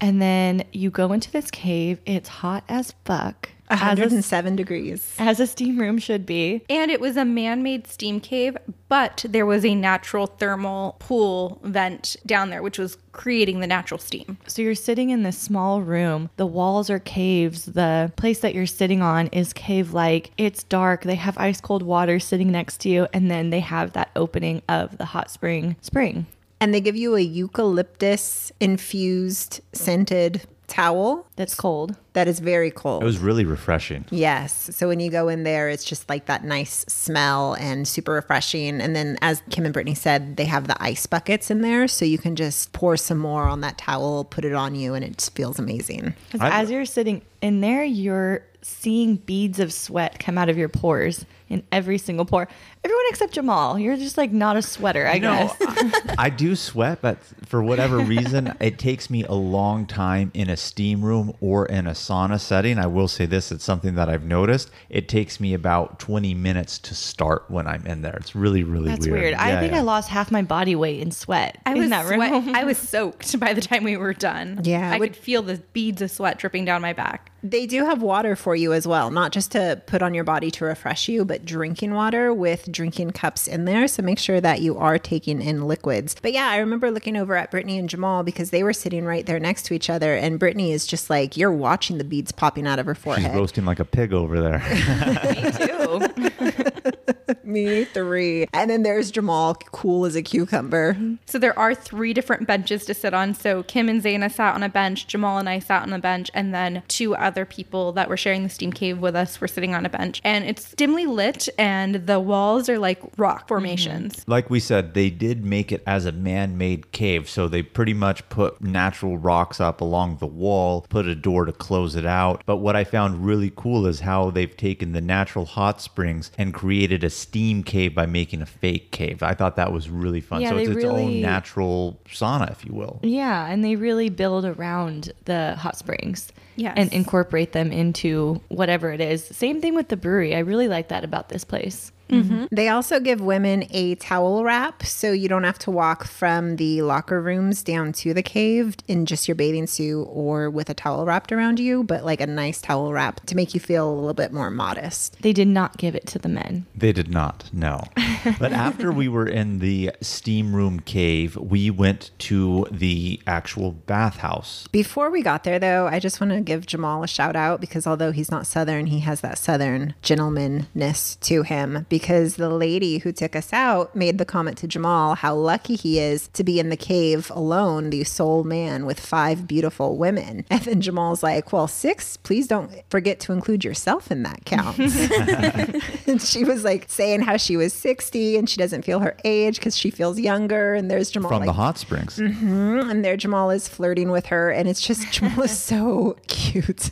[0.00, 2.00] and then you go into this cave.
[2.06, 5.14] It's hot as fuck, as a, 107 degrees.
[5.18, 6.62] as a steam room should be.
[6.68, 8.56] And it was a man made steam cave,
[8.88, 13.98] but there was a natural thermal pool vent down there, which was creating the natural
[13.98, 14.38] steam.
[14.46, 16.30] So you're sitting in this small room.
[16.36, 17.66] The walls are caves.
[17.66, 20.30] The place that you're sitting on is cave like.
[20.36, 21.02] It's dark.
[21.04, 24.62] They have ice cold water sitting next to you, and then they have that opening
[24.68, 26.26] of the hot spring spring.
[26.60, 30.42] And they give you a eucalyptus infused scented
[30.74, 31.94] towel That's cold.
[32.14, 33.02] that is very cold.
[33.02, 34.04] It was really refreshing.
[34.10, 34.70] Yes.
[34.74, 38.80] So when you go in there, it's just like that nice smell and super refreshing.
[38.80, 41.86] And then, as Kim and Brittany said, they have the ice buckets in there.
[41.86, 45.04] So you can just pour some more on that towel, put it on you, and
[45.04, 46.14] it just feels amazing.
[46.40, 50.70] I- as you're sitting in there, you're seeing beads of sweat come out of your
[50.70, 52.46] pores in every single pore.
[52.84, 53.78] Everyone except Jamal.
[53.78, 56.00] You're just like not a sweater, I You know, guess.
[56.18, 60.56] I do sweat, but for whatever reason, it takes me a long time in a
[60.56, 62.78] steam room or in a sauna setting.
[62.78, 64.70] I will say this it's something that I've noticed.
[64.90, 68.16] It takes me about 20 minutes to start when I'm in there.
[68.16, 68.96] It's really, really weird.
[68.98, 69.20] That's weird.
[69.22, 69.34] weird.
[69.34, 69.78] I Yeah, think yeah.
[69.78, 72.54] I lost half my body weight in sweat I in was that sweat- room.
[72.54, 74.60] I was soaked by the time we were done.
[74.64, 77.30] Yeah, I would- could feel the beads of sweat dripping down my back.
[77.42, 80.50] They do have water for you as well, not just to put on your body
[80.52, 83.86] to refresh you, but drinking water with drinking cups in there.
[83.88, 86.16] So make sure that you are taking in liquids.
[86.20, 89.24] But yeah, I remember looking over at Brittany and Jamal because they were sitting right
[89.26, 90.14] there next to each other.
[90.14, 93.30] And Brittany is just like, you're watching the beads popping out of her forehead.
[93.30, 94.58] She's roasting like a pig over there.
[95.34, 96.70] Me too.
[97.44, 98.46] Me three.
[98.52, 100.96] And then there's Jamal, cool as a cucumber.
[101.26, 103.34] So there are three different benches to sit on.
[103.34, 106.30] So Kim and Zaina sat on a bench, Jamal and I sat on a bench,
[106.34, 109.74] and then two other people that were sharing the steam cave with us were sitting
[109.74, 110.20] on a bench.
[110.24, 113.48] And it's dimly lit, and the walls are like rock mhm.
[113.48, 114.24] formations.
[114.26, 117.28] like we said, they did make it as a man made cave.
[117.28, 121.52] So they pretty much put natural rocks up along the wall, put a door to
[121.52, 122.42] close it out.
[122.46, 126.54] But what I found really cool is how they've taken the natural hot springs and
[126.54, 129.22] created a steam cave by making a fake cave.
[129.22, 130.42] I thought that was really fun.
[130.42, 133.00] Yeah, so it's they its own really- natural sauna, if you will.
[133.02, 136.30] Yeah, and they really build around the hot springs.
[136.56, 136.74] Yes.
[136.76, 139.24] And incorporate them into whatever it is.
[139.24, 140.36] Same thing with the brewery.
[140.36, 141.90] I really like that about this place.
[142.14, 142.44] Mm-hmm.
[142.50, 146.82] They also give women a towel wrap so you don't have to walk from the
[146.82, 151.04] locker rooms down to the cave in just your bathing suit or with a towel
[151.04, 154.14] wrapped around you, but like a nice towel wrap to make you feel a little
[154.14, 155.20] bit more modest.
[155.22, 156.66] They did not give it to the men.
[156.74, 157.84] They did not, no.
[158.38, 164.66] but after we were in the steam room cave, we went to the actual bathhouse.
[164.72, 167.86] Before we got there, though, I just want to give Jamal a shout out because
[167.86, 171.86] although he's not Southern, he has that Southern gentlemanness to him.
[171.88, 175.98] Because the lady who took us out made the comment to Jamal how lucky he
[175.98, 180.44] is to be in the cave alone, the sole man with five beautiful women.
[180.54, 184.78] And then Jamal's like, Well, six, please don't forget to include yourself in that count.
[186.06, 189.56] and she was like saying how she was 60 and she doesn't feel her age
[189.56, 190.74] because she feels younger.
[190.74, 192.18] And there's Jamal From like, the hot springs.
[192.18, 192.90] Mm-hmm.
[192.90, 196.90] and there Jamal is flirting with her, and it's just Jamal is so cute.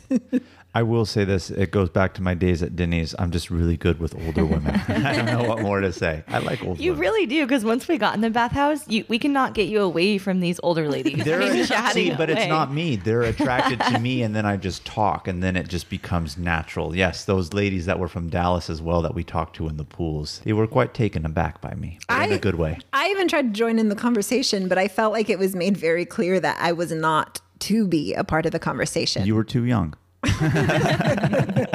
[0.75, 3.13] I will say this: it goes back to my days at Denny's.
[3.19, 4.73] I'm just really good with older women.
[4.87, 6.23] I don't know what more to say.
[6.27, 7.01] I like old You women.
[7.01, 10.17] really do, because once we got in the bathhouse, you, we cannot get you away
[10.17, 11.23] from these older ladies.
[11.23, 12.95] They're They're see, chatting but it's not me.
[12.95, 16.95] They're attracted to me, and then I just talk, and then it just becomes natural.
[16.95, 19.83] Yes, those ladies that were from Dallas as well that we talked to in the
[19.83, 22.79] pools, they were quite taken aback by me, but in a good way.
[22.93, 25.77] I even tried to join in the conversation, but I felt like it was made
[25.77, 29.25] very clear that I was not to be a part of the conversation.
[29.25, 29.93] You were too young.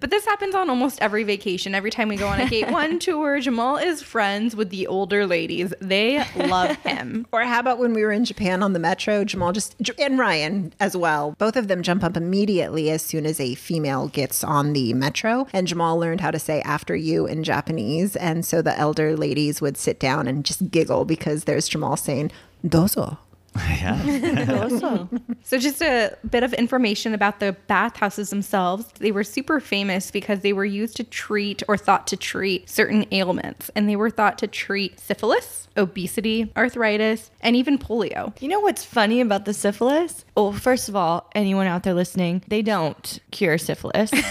[0.00, 1.74] But this happens on almost every vacation.
[1.74, 5.26] Every time we go on a Gate 1 tour, Jamal is friends with the older
[5.26, 5.72] ladies.
[5.80, 7.26] They love him.
[7.32, 9.24] or how about when we were in Japan on the metro?
[9.24, 13.40] Jamal just, and Ryan as well, both of them jump up immediately as soon as
[13.40, 15.46] a female gets on the metro.
[15.52, 18.16] And Jamal learned how to say after you in Japanese.
[18.16, 22.30] And so the elder ladies would sit down and just giggle because there's Jamal saying,
[22.66, 23.18] dozo.
[23.84, 24.68] Yeah.
[25.44, 28.86] So, just a bit of information about the bathhouses themselves.
[28.98, 33.04] They were super famous because they were used to treat or thought to treat certain
[33.12, 38.32] ailments, and they were thought to treat syphilis, obesity, arthritis, and even polio.
[38.40, 40.24] You know what's funny about the syphilis?
[40.34, 44.10] Well, first of all, anyone out there listening, they don't cure syphilis.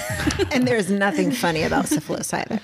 [0.52, 2.60] And there's nothing funny about syphilis either.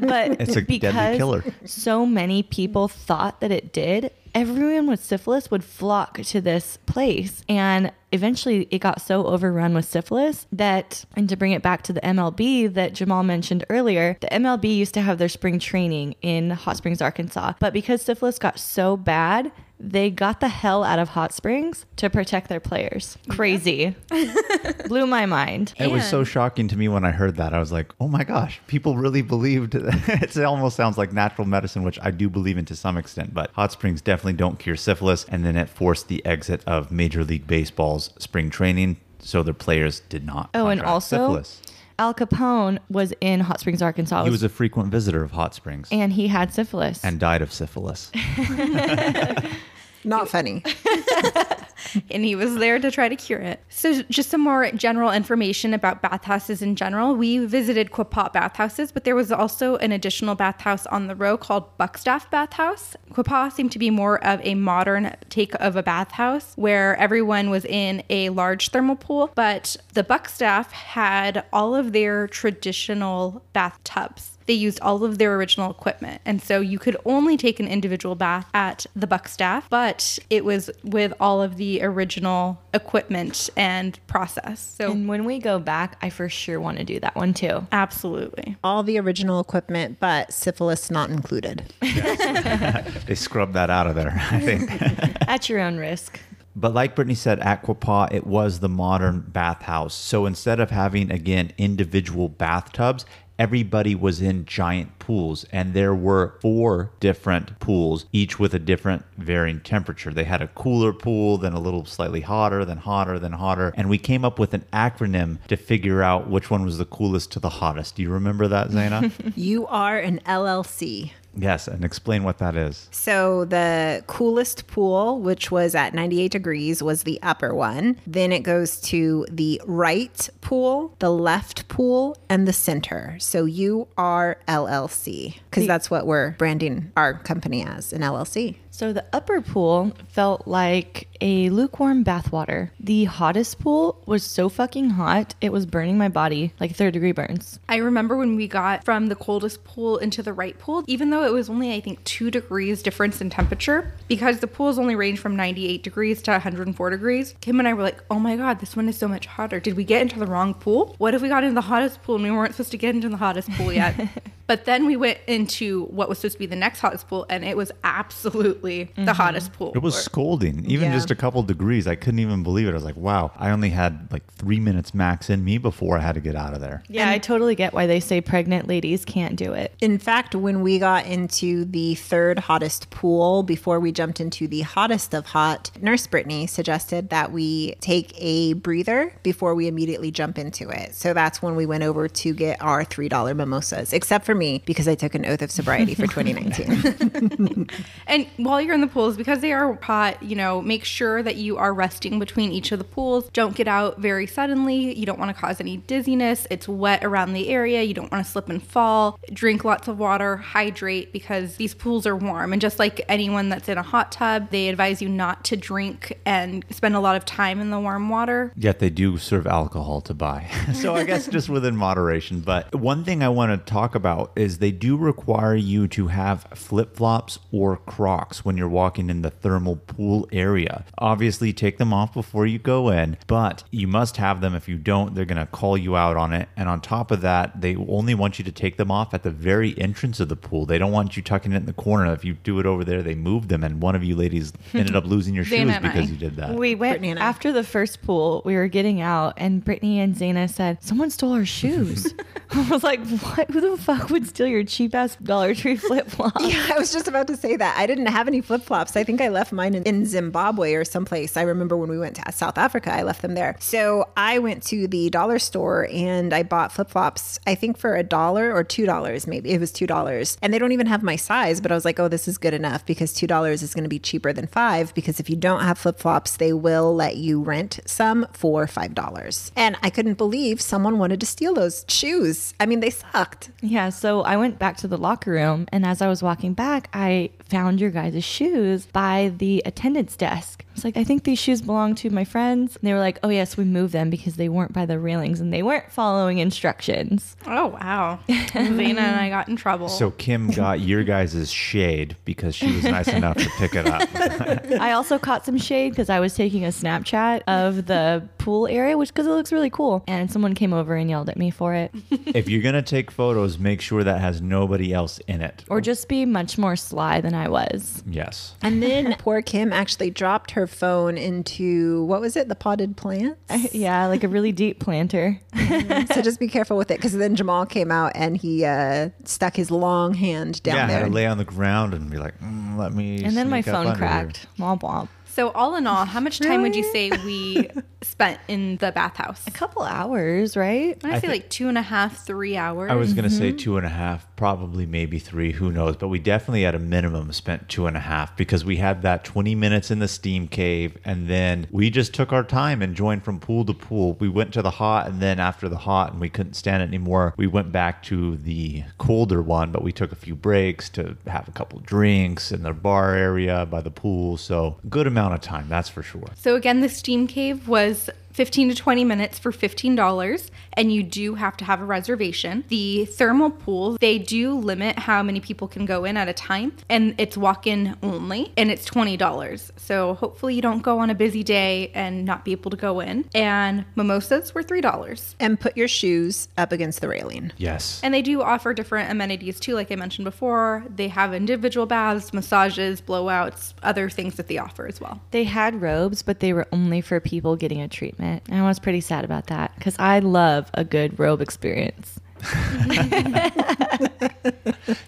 [0.00, 1.44] but It's a deadly because killer.
[1.64, 7.42] so many people thought that it did, everyone with syphilis would flock to this place.
[7.48, 11.92] And eventually it got so overrun with syphilis that, and to bring it back to
[11.92, 16.50] the MLB that Jamal mentioned earlier, the MLB used to have their spring training in
[16.50, 17.54] Hot Springs, Arkansas.
[17.60, 22.08] But because syphilis got so bad, they got the hell out of Hot Springs to
[22.08, 23.18] protect their players.
[23.28, 23.96] Crazy.
[24.86, 25.74] Blew my mind.
[25.76, 27.52] It was so shocking to me when I heard that.
[27.52, 30.36] I was like, oh my gosh, people really believed that.
[30.36, 33.50] it almost sounds like natural medicine, which I do believe in to some extent, but
[33.52, 35.24] hot springs definitely don't cure syphilis.
[35.28, 40.00] And then it forced the exit of Major League Baseball's spring training, so their players
[40.08, 40.50] did not.
[40.54, 41.60] Oh, and also syphilis.
[41.98, 44.24] Al Capone was in Hot Springs, Arkansas.
[44.24, 47.04] He was a frequent visitor of hot springs and he had syphilis.
[47.04, 48.10] and died of syphilis.
[50.04, 50.62] Not funny.
[52.10, 53.62] and he was there to try to cure it.
[53.68, 57.14] So, just some more general information about bathhouses in general.
[57.14, 61.76] We visited Quapaw bathhouses, but there was also an additional bathhouse on the row called
[61.78, 62.96] Buckstaff Bathhouse.
[63.12, 67.64] Quapaw seemed to be more of a modern take of a bathhouse where everyone was
[67.64, 74.54] in a large thermal pool, but the Buckstaff had all of their traditional bathtubs they
[74.54, 76.20] used all of their original equipment.
[76.24, 80.70] And so you could only take an individual bath at the Buckstaff, but it was
[80.82, 84.74] with all of the original equipment and process.
[84.78, 87.66] So and when we go back, I for sure want to do that one too.
[87.72, 88.56] absolutely.
[88.64, 91.64] All the original equipment, but syphilis not included.
[91.80, 94.70] they scrubbed that out of there, I think.
[95.28, 96.20] At your own risk.
[96.54, 99.94] But like Brittany said, at Quapaw, it was the modern bathhouse.
[99.94, 103.06] So instead of having, again, individual bathtubs,
[103.42, 109.04] everybody was in giant pools, and there were four different pools, each with a different
[109.18, 110.12] varying temperature.
[110.12, 113.72] They had a cooler pool, then a little slightly hotter, then hotter, then hotter.
[113.76, 117.32] And we came up with an acronym to figure out which one was the coolest
[117.32, 117.96] to the hottest.
[117.96, 119.10] Do you remember that, Zaina?
[119.42, 121.10] You are an LLC.
[121.36, 122.88] Yes, and explain what that is.
[122.90, 127.98] So the coolest pool, which was at 98 degrees, was the upper one.
[128.06, 133.16] Then it goes to the right pool, the left pool, and the center.
[133.18, 138.56] So you are LLC because that's what we're branding our company as an LLC.
[138.70, 142.70] So the upper pool felt like a lukewarm bathwater.
[142.80, 147.12] The hottest pool was so fucking hot, it was burning my body like third degree
[147.12, 147.60] burns.
[147.68, 151.21] I remember when we got from the coldest pool into the right pool, even though
[151.22, 155.18] it was only, I think, two degrees difference in temperature, because the pools only range
[155.18, 157.34] from 98 degrees to 104 degrees.
[157.40, 159.60] Kim and I were like, oh my God, this one is so much hotter.
[159.60, 160.94] Did we get into the wrong pool?
[160.98, 163.08] What if we got into the hottest pool and we weren't supposed to get into
[163.08, 164.08] the hottest pool yet?
[164.46, 167.44] but then we went into what was supposed to be the next hottest pool, and
[167.44, 169.10] it was absolutely the mm-hmm.
[169.10, 169.72] hottest pool.
[169.74, 170.94] It was scalding, even Yeah.
[170.94, 171.86] just a couple degrees.
[171.86, 172.70] I couldn't even believe it.
[172.70, 176.00] I was like, wow, I only had like three minutes max in me before I
[176.00, 176.82] had to get out of there.
[176.88, 179.74] Yeah, I totally get why they say pregnant ladies can't do it.
[179.80, 184.62] In fact, when we got into the third hottest pool before we jumped into the
[184.62, 190.38] hottest of hot, Nurse Brittany suggested that we take a breather before we immediately jump
[190.38, 190.94] into it.
[190.94, 194.88] So that's when we went over to get our $3 mimosas, except for me because
[194.88, 197.68] I took an oath of sobriety for 2019.
[198.06, 201.36] And while you're in the pools, because they are hot, you know, make sure that
[201.36, 203.28] you are resting between each of the pools.
[203.30, 204.98] Don't get out very suddenly.
[204.98, 206.46] You don't want to cause any dizziness.
[206.50, 207.82] It's wet around the area.
[207.82, 209.18] You don't want to slip and fall.
[209.32, 212.52] Drink lots of water, hydrate because these pools are warm.
[212.52, 216.18] And just like anyone that's in a hot tub, they advise you not to drink
[216.26, 218.52] and spend a lot of time in the warm water.
[218.56, 220.50] Yet they do serve alcohol to buy.
[220.74, 222.40] so I guess just within moderation.
[222.40, 226.46] But one thing I want to talk about is they do require you to have
[226.54, 230.84] flip flops or Crocs when you're walking in the thermal pool area.
[230.98, 234.54] Obviously, take them off before you go in, but you must have them.
[234.54, 236.48] If you don't, they're going to call you out on it.
[236.56, 239.30] And on top of that, they only want you to take them off at the
[239.30, 240.66] very entrance of the pool.
[240.66, 242.12] They don't want you tucking it in the corner.
[242.12, 243.64] If you do it over there, they move them.
[243.64, 245.78] And one of you ladies ended up losing your Zaina shoes and I.
[245.80, 246.54] because you did that.
[246.54, 250.48] We went and after the first pool, we were getting out, and Brittany and Zaina
[250.48, 252.14] said, Someone stole our shoes.
[252.50, 253.50] I was like, What?
[253.50, 256.34] Who the fuck would steal your cheap ass Dollar Tree flip flop?
[256.40, 257.76] Yeah, I was just about to say that.
[257.78, 258.96] I didn't have any flip flops.
[258.96, 261.36] I think I left mine in, in Zimbabwe or someplace.
[261.36, 263.56] I remember when we went to South Africa, I left them there.
[263.58, 267.96] So I went to the dollar store and I bought flip flops, I think for
[267.96, 269.50] a dollar or two dollars, maybe.
[269.50, 270.36] It was two dollars.
[270.42, 272.54] And they don't even have my size, but I was like, oh, this is good
[272.54, 275.62] enough because two dollars is going to be cheaper than five because if you don't
[275.62, 279.52] have flip flops, they will let you rent some for five dollars.
[279.56, 282.54] And I couldn't believe someone wanted to steal those shoes.
[282.60, 283.50] I mean, they sucked.
[283.60, 286.88] Yeah, so I went back to the locker room, and as I was walking back,
[286.92, 290.64] I found your guys' shoes by the attendance desk.
[290.72, 292.76] I was like, I think these shoes belong to my friends.
[292.76, 295.38] And they were like, oh, yes, we moved them because they weren't by the railings
[295.38, 297.36] and they weren't following instructions.
[297.46, 298.20] Oh, wow.
[298.28, 299.90] Zaina and I got in trouble.
[299.90, 304.08] So Kim got your guys' shade because she was nice enough to pick it up.
[304.80, 308.98] I also caught some shade because I was taking a Snapchat of the pool area,
[308.98, 310.02] which because it looks really cool.
[310.06, 311.92] And someone came over and yelled at me for it.
[312.10, 315.64] if you're gonna take photos, make sure that has nobody else in it.
[315.68, 318.02] or just be much more sly than I was.
[318.06, 318.54] Yes.
[318.62, 322.48] And then poor Kim actually dropped her phone into what was it?
[322.48, 323.74] The potted plants.
[323.74, 325.40] yeah, like a really deep planter.
[326.12, 329.54] so just be careful with it because then Jamal came out and he uh, stuck
[329.54, 331.04] his long hand down yeah, there.
[331.04, 333.22] to lay on the ground and be like, mm, let me.
[333.22, 334.46] And then my up phone under here." cracked.
[334.58, 335.08] Womp womp.
[335.34, 337.70] So all in all, how much time would you say we
[338.02, 339.46] spent in the bathhouse?
[339.46, 340.98] A couple hours, right?
[341.02, 342.90] I I say thi- like two and a half, three hours.
[342.90, 343.56] I was gonna say Mm-hmm.
[343.56, 345.52] two and a half, probably maybe three.
[345.52, 345.96] Who knows?
[345.96, 349.24] But we definitely at a minimum spent two and a half because we had that
[349.24, 353.24] 20 minutes in the steam cave, and then we just took our time and joined
[353.24, 354.18] from pool to pool.
[354.20, 356.88] We went to the hot, and then after the hot, and we couldn't stand it
[356.88, 359.72] anymore, we went back to the colder one.
[359.72, 363.64] But we took a few breaks to have a couple drinks in the bar area
[363.64, 364.36] by the pool.
[364.36, 366.26] So good amount of time, that's for sure.
[366.34, 371.34] So again, the steam cave was 15 to 20 minutes for $15 and you do
[371.34, 372.64] have to have a reservation.
[372.68, 376.76] The thermal pool, they do limit how many people can go in at a time
[376.88, 379.70] and it's walk-in only and it's $20.
[379.76, 383.00] So hopefully you don't go on a busy day and not be able to go
[383.00, 383.24] in.
[383.34, 385.34] And mimosas were $3.
[385.40, 387.52] and put your shoes up against the railing.
[387.56, 388.00] Yes.
[388.02, 390.84] And they do offer different amenities too, like I mentioned before.
[390.88, 395.20] They have individual baths, massages, blowouts, other things that they offer as well.
[395.30, 398.42] They had robes, but they were only for people getting a treatment.
[398.48, 402.20] And I was pretty sad about that because I love a good robe experience.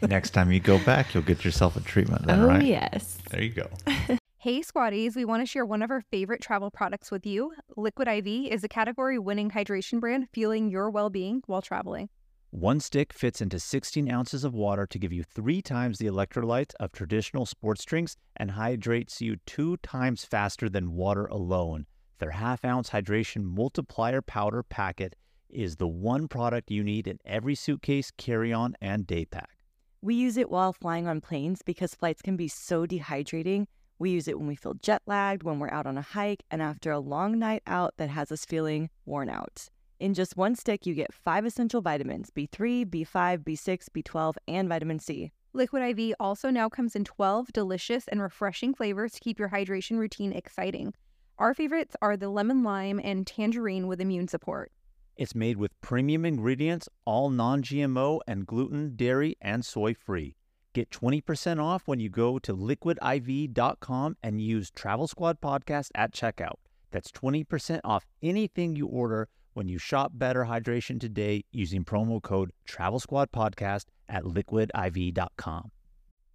[0.02, 2.62] Next time you go back, you'll get yourself a treatment then, oh, right?
[2.62, 3.18] yes.
[3.30, 3.68] There you go.
[4.44, 7.55] Hey, squatties, we want to share one of our favorite travel products with you.
[7.78, 12.11] Liquid IV is a category winning hydration brand fueling your well being while traveling.
[12.50, 16.72] One stick fits into 16 ounces of water to give you three times the electrolytes
[16.78, 21.86] of traditional sports drinks and hydrates you two times faster than water alone.
[22.18, 25.16] Their half ounce hydration multiplier powder packet
[25.55, 29.59] is the one product you need in every suitcase, carry on, and day pack.
[30.02, 33.66] We use it while flying on planes because flights can be so dehydrating.
[33.98, 36.61] We use it when we feel jet lagged, when we're out on a hike, and
[36.61, 39.68] after a long night out that has us feeling worn out.
[40.00, 44.98] In just one stick, you get five essential vitamins B3, B5, B6, B12, and vitamin
[44.98, 45.32] C.
[45.55, 49.98] Liquid IV also now comes in 12 delicious and refreshing flavors to keep your hydration
[49.98, 50.92] routine exciting.
[51.38, 54.72] Our favorites are the lemon lime and tangerine with immune support.
[55.16, 60.34] It's made with premium ingredients, all non GMO and gluten, dairy, and soy free.
[60.72, 66.56] Get 20% off when you go to liquidiv.com and use Travel Squad Podcast at checkout.
[66.90, 72.50] That's 20% off anything you order when you shop Better Hydration today using promo code
[72.66, 75.70] Travel Squad Podcast at liquidiv.com.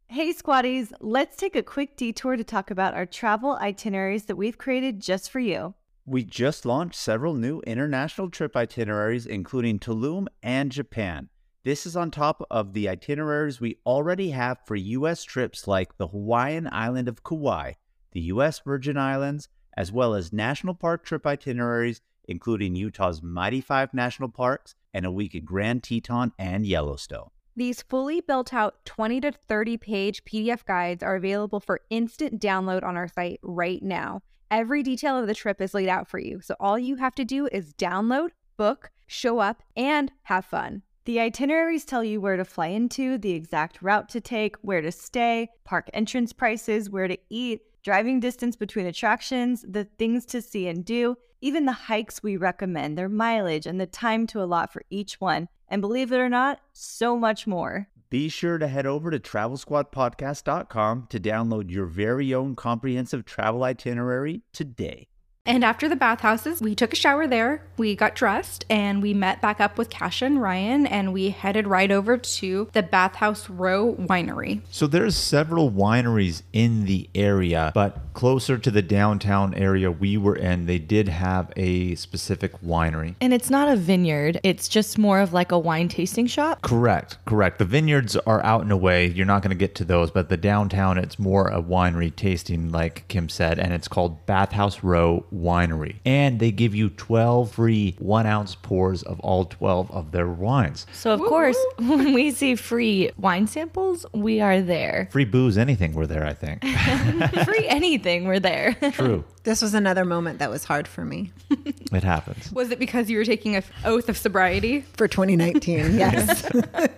[0.08, 4.58] Hey, squatties, let's take a quick detour to talk about our travel itineraries that we've
[4.58, 5.76] created just for you.
[6.10, 11.30] We just launched several new international trip itineraries, including Tulum and Japan.
[11.64, 15.24] This is on top of the itineraries we already have for U.S.
[15.24, 17.74] trips like the Hawaiian island of Kauai,
[18.12, 18.60] the U.S.
[18.66, 24.74] Virgin Islands, as well as national park trip itineraries, including Utah's Mighty Five National Parks
[24.92, 27.30] and a week at Grand Teton and Yellowstone.
[27.56, 32.82] These fully built out 20 to 30 page PDF guides are available for instant download
[32.82, 34.24] on our site right now.
[34.52, 37.26] Every detail of the trip is laid out for you, so all you have to
[37.26, 40.82] do is download, book, show up, and have fun.
[41.06, 44.92] The itineraries tell you where to fly into, the exact route to take, where to
[44.92, 50.68] stay, park entrance prices, where to eat, driving distance between attractions, the things to see
[50.68, 54.82] and do, even the hikes we recommend, their mileage, and the time to allot for
[54.90, 55.48] each one.
[55.68, 57.88] And believe it or not, so much more.
[58.10, 64.42] Be sure to head over to travelsquadpodcast.com to download your very own comprehensive travel itinerary
[64.52, 65.10] today.
[65.50, 69.42] And after the bathhouses, we took a shower there, we got dressed, and we met
[69.42, 73.96] back up with Kasha and Ryan, and we headed right over to the Bathhouse Row
[73.96, 74.62] Winery.
[74.70, 80.36] So there's several wineries in the area, but closer to the downtown area we were
[80.36, 83.16] in, they did have a specific winery.
[83.20, 86.62] And it's not a vineyard, it's just more of like a wine tasting shop.
[86.62, 87.58] Correct, correct.
[87.58, 89.08] The vineyards are out and away.
[89.08, 92.72] You're not going to get to those, but the downtown, it's more a winery tasting,
[92.72, 95.96] like Kim said, and it's called Bathhouse Row Winery.
[96.06, 100.86] And they give you 12 free one ounce pours of all 12 of their wines.
[100.92, 105.08] So, of course, when we see free wine samples, we are there.
[105.12, 106.64] Free booze, anything, we're there, I think.
[107.46, 108.76] free anything, we're there.
[108.92, 109.24] True.
[109.50, 111.32] This was another moment that was hard for me
[111.92, 112.52] It happens.
[112.52, 114.82] Was it because you were taking an oath of sobriety?
[114.94, 115.96] for 2019.
[115.98, 116.46] Yes.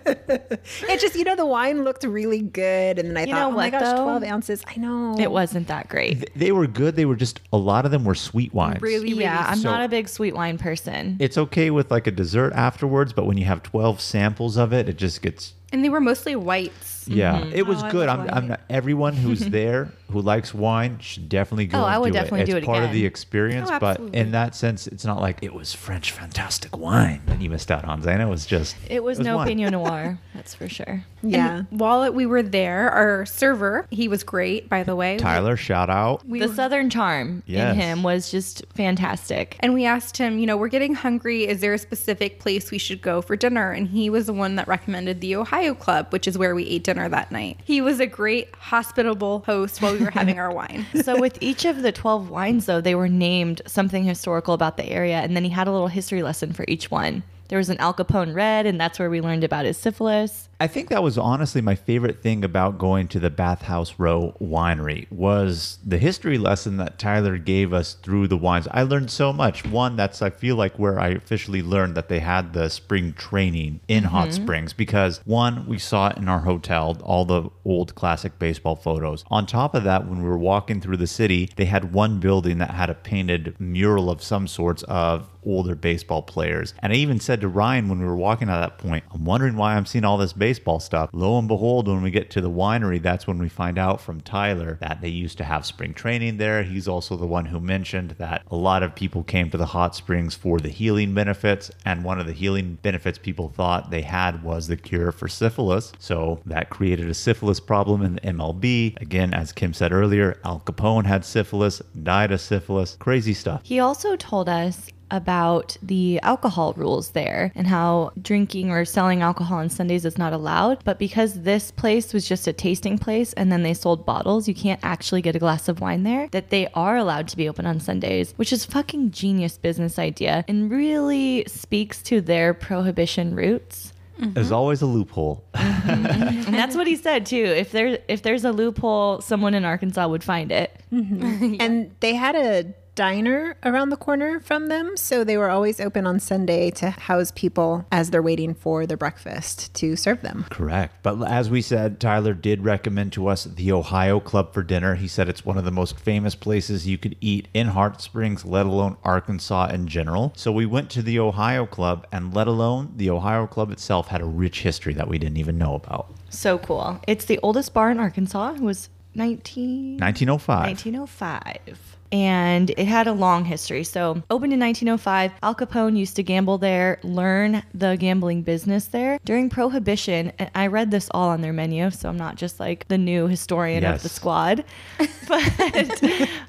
[0.06, 2.98] it just, you know, the wine looked really good.
[2.98, 4.02] And then I You thought, know oh my gosh, though?
[4.04, 4.62] 12 ounces.
[4.66, 5.16] I know.
[5.18, 6.14] it wasn't that great.
[6.20, 6.94] Th- They were good.
[6.96, 8.82] They were just, a lot of them were sweet wines.
[8.82, 9.22] Really, really.
[9.22, 11.16] Yeah, I'm So- not a big sweet wine person.
[11.20, 14.90] It's okay with like a dessert afterwards, but when you have 12 samples of it,
[14.90, 17.01] it just gets And they were mostly whites.
[17.08, 17.52] Yeah, mm-hmm.
[17.52, 18.06] it was Oh, I good.
[18.08, 18.48] love I'm, I'm wine.
[18.48, 21.78] not, everyone who's there who likes wine should definitely go.
[21.78, 22.46] Oh, and I would do definitely it.
[22.46, 22.94] do It's it part of again.
[22.96, 24.18] the experience, Oh, but absolutely.
[24.18, 27.84] in that sense, it's not like it was French fantastic wine that you missed out
[27.86, 28.02] on.
[28.02, 29.48] Zaina It was just It was, no wine.
[29.48, 31.04] Pinot Noir, that's for sure.
[31.22, 31.58] yeah.
[31.70, 35.16] And while we were there, our server, he was great, by the way.
[35.16, 36.26] Tyler, shout out.
[36.28, 37.74] We the were- Southern charm Yes.
[37.74, 39.56] in him was just fantastic.
[39.60, 41.46] And we asked him, you know, we're getting hungry.
[41.48, 43.70] Is there a specific place we should go for dinner?
[43.72, 46.84] And he was the one that recommended the Ohio Club, which is where we ate
[46.94, 47.58] dinner that night.
[47.64, 50.86] He was a great, hospitable host while we were having our wine.
[51.02, 54.86] so with each of the 12 wines though they were named something historical about the
[54.86, 57.78] area and then he had a little history lesson for each one there was an
[57.78, 61.18] al capone red and that's where we learned about his syphilis I think that was
[61.18, 66.76] honestly my favorite thing about going to the Bathhouse Row Winery was the history lesson
[66.76, 68.68] that Tyler gave us through the wines.
[68.70, 69.66] I learned so much.
[69.66, 73.80] One, that's I feel like where I officially learned that they had the spring training
[73.88, 74.42] in Hot mm-hmm.
[74.44, 79.24] Springs because one, we saw it in our hotel, all the old classic baseball photos.
[79.30, 82.58] On top of that, when we were walking through the city, they had one building
[82.58, 86.72] that had a painted mural of some sorts of older baseball players.
[86.78, 89.56] And I even said to Ryan when we were walking at that point, I'm wondering
[89.56, 91.08] why I'm seeing all this baseball baseball stuff.
[91.14, 94.20] Lo and behold, when we get to the winery, that's when we find out from
[94.20, 96.62] Tyler that they used to have spring training there.
[96.62, 99.96] He's also the one who mentioned that a lot of people came to the hot
[99.96, 104.42] springs for the healing benefits, and one of the healing benefits people thought they had
[104.42, 105.94] was the cure for syphilis.
[105.98, 109.00] So that created a syphilis problem in the MLB.
[109.00, 112.98] Again, as Kim said earlier, Al Capone had syphilis, died of syphilis.
[113.00, 113.62] Crazy stuff.
[113.64, 119.58] He also told us about the alcohol rules there and how drinking or selling alcohol
[119.58, 120.82] on Sundays is not allowed.
[120.84, 124.54] But because this place was just a tasting place and then they sold bottles, you
[124.54, 127.66] can't actually get a glass of wine there, that they are allowed to be open
[127.66, 133.92] on Sundays, which is fucking genius business idea and really speaks to their prohibition roots.
[134.18, 134.34] Mm-hmm.
[134.34, 135.44] There's always a loophole.
[135.54, 136.46] Mm-hmm.
[136.46, 137.44] And that's what he said too.
[137.44, 140.78] If there if there's a loophole, someone in Arkansas would find it.
[140.92, 141.56] Mm-hmm.
[141.60, 144.96] And they had a diner around the corner from them.
[144.96, 148.96] So they were always open on Sunday to house people as they're waiting for their
[148.96, 150.44] breakfast to serve them.
[150.50, 150.94] Correct.
[151.02, 154.94] But as we said, Tyler did recommend to us the Ohio Club for dinner.
[154.94, 158.44] He said it's one of the most famous places you could eat in Hot Springs,
[158.44, 160.32] let alone Arkansas in general.
[160.36, 164.20] So we went to the Ohio Club, and let alone the Ohio Club itself had
[164.20, 166.12] a rich history that we didn't even know about.
[166.30, 167.00] So cool.
[167.06, 168.54] It's the oldest bar in Arkansas.
[168.54, 170.66] It was 19 1905.
[170.66, 171.91] 1905.
[172.12, 173.84] And it had a long history.
[173.84, 179.18] So, opened in 1905, Al Capone used to gamble there, learn the gambling business there.
[179.24, 182.86] During Prohibition, and I read this all on their menu, so I'm not just like
[182.88, 184.64] the new historian of the squad.
[185.28, 186.02] But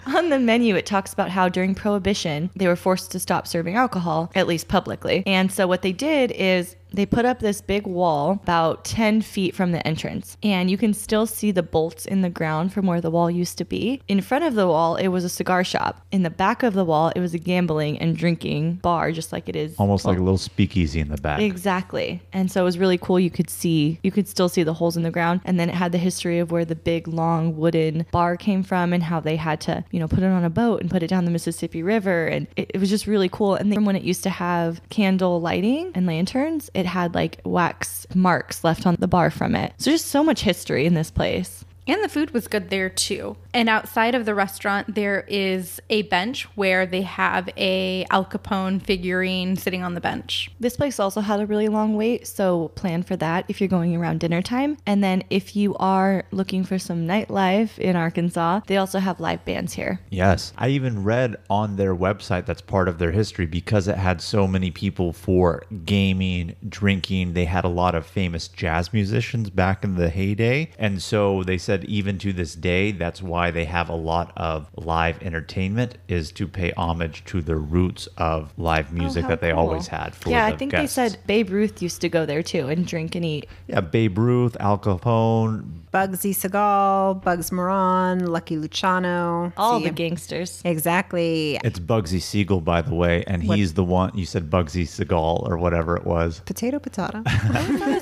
[0.08, 3.76] on the menu, it talks about how during Prohibition, they were forced to stop serving
[3.76, 5.24] alcohol, at least publicly.
[5.26, 9.56] And so, what they did is they put up this big wall about 10 feet
[9.56, 13.02] from the entrance, and you can still see the bolts in the ground from where
[13.02, 14.02] the wall used to be.
[14.08, 16.06] In front of the wall, it was a cigar shop.
[16.12, 19.50] In the back of the wall, it was a gambling and drinking bar, just like
[19.50, 19.76] it is.
[19.78, 21.42] Almost like a little speakeasy in the back.
[21.42, 22.22] Exactly.
[22.32, 23.20] And so it was really cool.
[23.20, 25.42] You could see, you could still see the holes in the ground.
[25.46, 28.94] And then it had the history of where the big, long wooden bar came from
[28.94, 31.08] and how they had to, you know, put it on a boat and put it
[31.08, 32.28] down the Mississippi River.
[32.28, 33.56] And it, it was just really cool.
[33.56, 38.06] And then when it used to have candle lighting and lanterns, it had like wax
[38.14, 39.74] marks left on the bar from it.
[39.78, 41.66] So just so much history in this place.
[41.88, 43.36] And the food was good there too.
[43.54, 48.82] And outside of the restaurant, there is a bench where they have a Al Capone
[48.82, 50.50] figurine sitting on the bench.
[50.60, 53.96] This place also had a really long wait, so plan for that if you're going
[53.96, 54.78] around dinner time.
[54.86, 59.44] And then if you are looking for some nightlife in Arkansas, they also have live
[59.46, 60.00] bands here.
[60.10, 60.54] Yes.
[60.58, 64.48] I even read on their website that's part of their history because it had so
[64.48, 67.34] many people for gaming, drinking.
[67.34, 70.72] They had a lot of famous jazz musicians back in the heyday.
[70.80, 74.70] And so they said even to this day, that's why they have a lot of
[74.76, 79.42] live entertainment is to pay homage to the roots of live oh, music Oh, that
[79.42, 79.60] they cool.
[79.60, 80.96] always had for Yeah, the I think guests.
[80.96, 83.48] they said Babe Ruth used to go there too and drink and eat.
[83.68, 89.54] Yeah, Babe Ruth, Al Capone, Bugsy Segal, Bugs Moran, Lucky Luciano.
[89.58, 90.62] All See, the gangsters.
[90.66, 91.60] Exactly.
[91.64, 95.58] It's Bugsy Siegel, by the way, and he's the one you said Bugsy Seagal or
[95.58, 96.40] whatever it was.
[96.46, 97.22] Potato, potato.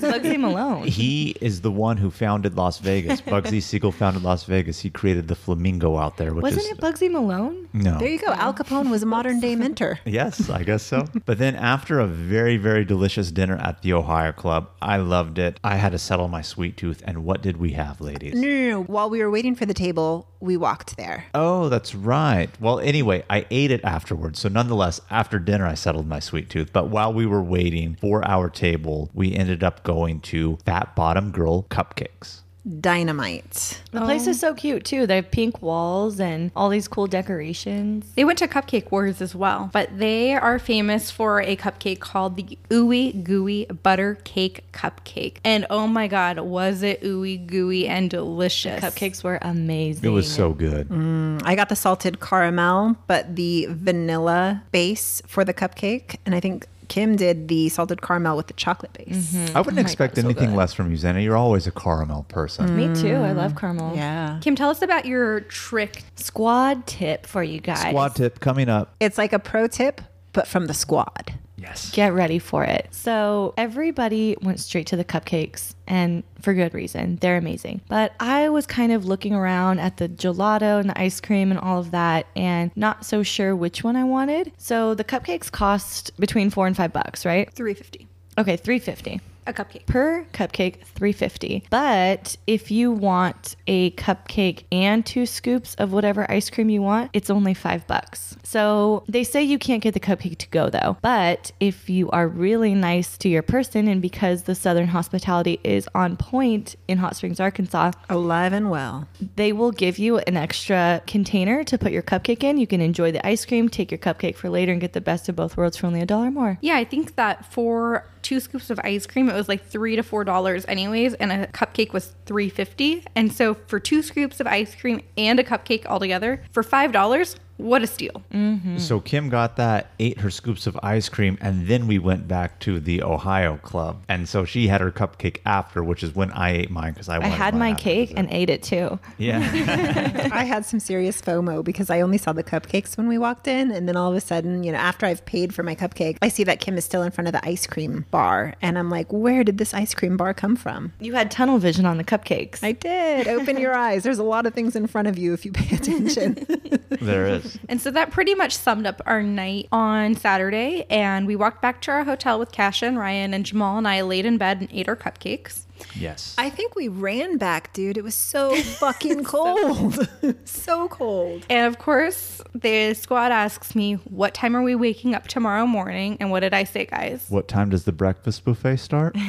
[0.01, 0.87] That Bugsy Malone.
[0.87, 3.21] He is the one who founded Las Vegas.
[3.31, 4.79] Bugsy Siegel founded Las Vegas.
[4.79, 7.69] He created the flamingo out there, which Wasn't is it Bugsy Malone?
[7.73, 7.97] no.
[7.99, 8.31] there you go.
[8.33, 9.99] Al Capone was a modern day mentor.
[10.05, 11.05] Yes, I guess so.
[11.25, 15.59] but then after a very, very delicious dinner at the Ohio Club, I loved it.
[15.63, 17.01] I had to settle my sweet tooth.
[17.05, 18.33] And what did we have, ladies?
[18.35, 18.83] No, no, no.
[18.83, 21.25] While we were waiting for the table, we walked there.
[21.33, 22.49] Oh, that's right.
[22.59, 24.39] Well, anyway, I ate it afterwards.
[24.39, 26.73] So, nonetheless, after dinner, I settled my sweet tooth.
[26.73, 31.31] But while we were waiting for our table, we ended up going to Fat Bottom
[31.31, 32.39] Girl Cupcakes.
[32.79, 33.81] Dynamite.
[33.91, 35.07] The place is so cute too.
[35.07, 38.11] They have pink walls and all these cool decorations.
[38.15, 42.35] They went to Cupcake Wars as well, but they are famous for a cupcake called
[42.35, 45.37] the Ooey Gooey Butter Cake Cupcake.
[45.43, 48.81] And oh my god, was it ooey gooey and delicious.
[48.81, 50.05] The Cupcakes were amazing.
[50.05, 50.89] It was so good.
[50.89, 56.17] Mm, I got the salted caramel, but the vanilla base for the cupcake.
[56.25, 59.31] And I think Kim did the salted caramel with the chocolate base.
[59.31, 59.55] Mm-hmm.
[59.55, 60.57] I wouldn't oh expect so anything good.
[60.57, 61.23] less from you, Zaina.
[61.23, 62.75] You're always a caramel person.
[62.75, 63.01] Me mm.
[63.01, 63.15] too.
[63.15, 63.95] I love caramel.
[63.95, 64.39] Yeah.
[64.41, 66.03] Kim, tell us about your trick.
[66.17, 67.79] Squad tip for you guys.
[67.79, 68.93] Squad tip coming up.
[68.99, 70.01] It's like a pro tip,
[70.33, 71.33] but from the squad.
[71.61, 71.91] Yes.
[71.91, 72.87] Get ready for it.
[72.91, 77.17] So, everybody went straight to the cupcakes, and for good reason.
[77.17, 77.81] They're amazing.
[77.87, 81.59] But I was kind of looking around at the gelato and the ice cream and
[81.59, 84.51] all of that, and not so sure which one I wanted.
[84.57, 87.51] So, the cupcakes cost between four and five bucks, right?
[87.53, 88.07] 350.
[88.37, 89.21] Okay, 350.
[89.47, 89.85] A cupcake.
[89.85, 96.49] per cupcake 350 but if you want a cupcake and two scoops of whatever ice
[96.49, 98.35] cream you want it's only five bucks.
[98.43, 100.97] So they say you can't get the cupcake to go though.
[101.01, 105.87] But if you are really nice to your person and because the southern hospitality is
[105.95, 109.07] on point in hot springs arkansas Alive and well.
[109.35, 112.57] they will give you an extra container to put your cupcake in.
[112.57, 115.29] You can enjoy the ice cream take your cupcake for later and get the best
[115.29, 116.57] of both worlds for only a dollar more.
[116.61, 120.03] Yeah, I think that for two scoops of ice cream, it was like three to
[120.03, 123.05] four dollars anyways, and a cupcake was three fifty.
[123.15, 127.35] And so for two scoops of ice cream and a cupcake altogether, for five dollars,
[127.61, 128.23] what a steal.
[128.33, 128.77] Mm-hmm.
[128.77, 132.59] So Kim got that, ate her scoops of ice cream, and then we went back
[132.61, 134.03] to the Ohio Club.
[134.09, 137.17] And so she had her cupcake after, which is when I ate mine because I
[137.17, 138.19] i had my cake dessert.
[138.19, 139.39] and ate it too yeah.
[140.31, 143.71] I had some serious FOMO because I only saw the cupcakes when we walked in.
[143.71, 146.29] And then all of a sudden, you know, after I've paid for my cupcake, I
[146.29, 148.55] see that Kim is still in front of the ice cream bar.
[148.61, 150.93] And I'm like, where did this ice cream bar come from?
[150.99, 152.63] You had tunnel vision on the cupcakes.
[152.63, 153.27] I did.
[153.27, 154.03] Open your eyes.
[154.03, 156.45] There's a lot of things in front of you if you pay attention.
[156.89, 157.50] there is.
[157.69, 160.85] And so that pretty much summed up our night on Saturday.
[160.89, 164.01] And we walked back to our hotel with Kasha and Ryan, and Jamal and I
[164.01, 165.65] laid in bed and ate our cupcakes.
[165.95, 166.35] Yes.
[166.37, 167.97] I think we ran back, dude.
[167.97, 170.07] It was so fucking cold.
[170.45, 171.45] so cold.
[171.49, 176.17] And of course, the squad asks me, What time are we waking up tomorrow morning?
[176.19, 177.25] And what did I say, guys?
[177.29, 179.15] What time does the breakfast buffet start?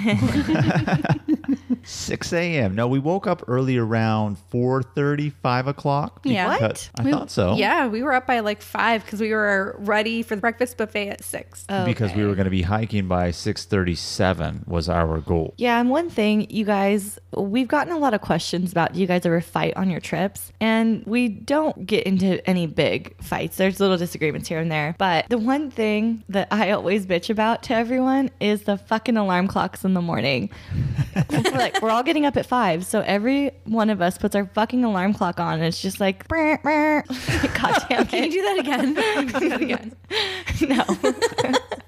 [1.85, 2.75] 6 a.m.
[2.77, 6.21] No, we woke up early around 4.30, 5 o'clock.
[6.25, 6.53] Yeah.
[6.59, 7.55] because- I We- thought so.
[7.57, 11.09] Yeah, we were up by like five because we were ready for the breakfast buffet
[11.09, 11.65] at six.
[11.69, 15.55] Oh, because we were going to be hiking by 6.37 was our goal.
[15.57, 19.07] Yeah, and one thing, you guys, we've gotten a lot of questions about do you
[19.07, 20.53] guys ever fight on your trips?
[20.61, 23.57] And we don't get into any big fights.
[23.57, 24.95] There's little disagreements here and there.
[24.99, 29.49] But the one thing that I always bitch about to everyone is the fucking alarm
[29.49, 30.51] clocks in the morning.
[31.31, 34.47] We're like we're all getting up at five, so every one of us puts our
[34.47, 37.03] fucking alarm clock on, and it's just like, brr, brr.
[37.55, 38.95] God damn Can you do that again?
[39.41, 39.97] do that again.
[40.63, 40.85] No.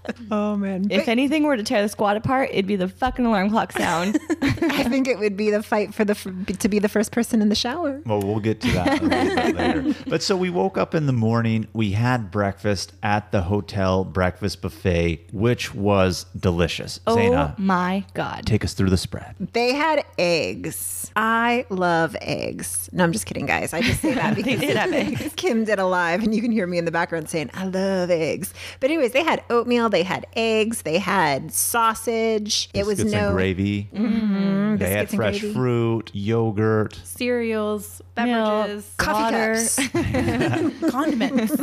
[0.31, 0.89] Oh, man.
[0.91, 4.19] if anything were to tear the squad apart, it'd be the fucking alarm clock sound.
[4.43, 7.41] I think it would be the fight for the f- to be the first person
[7.43, 8.01] in the shower.
[8.07, 9.95] Well, we'll get to that a little later.
[10.07, 11.67] But so we woke up in the morning.
[11.73, 17.01] We had breakfast at the hotel breakfast buffet, which was delicious.
[17.07, 18.45] oh Zaina, my god!
[18.47, 19.35] take us through the spread.
[19.53, 21.11] They had eggs.
[21.17, 22.89] I love eggs.
[22.93, 23.73] No, I'm just kidding, guys.
[23.73, 25.33] I just say that because did have eggs.
[25.37, 28.11] Kim did a live, and you can hear me in the background saying, I love
[28.11, 28.53] eggs.
[28.81, 32.69] But, anyways, they had oatmeal, they had eggs, they had sausage.
[32.75, 33.29] it was Biscuits no.
[33.29, 33.89] and gravy.
[33.95, 34.77] Mm-hmm.
[34.77, 35.55] They had fresh gravy.
[35.55, 36.99] fruit, yogurt.
[37.05, 38.27] Cereals, Milk,
[38.67, 40.91] beverages, Coffee water, cups.
[40.91, 41.55] condiments.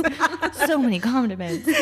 [0.65, 1.69] so many condiments.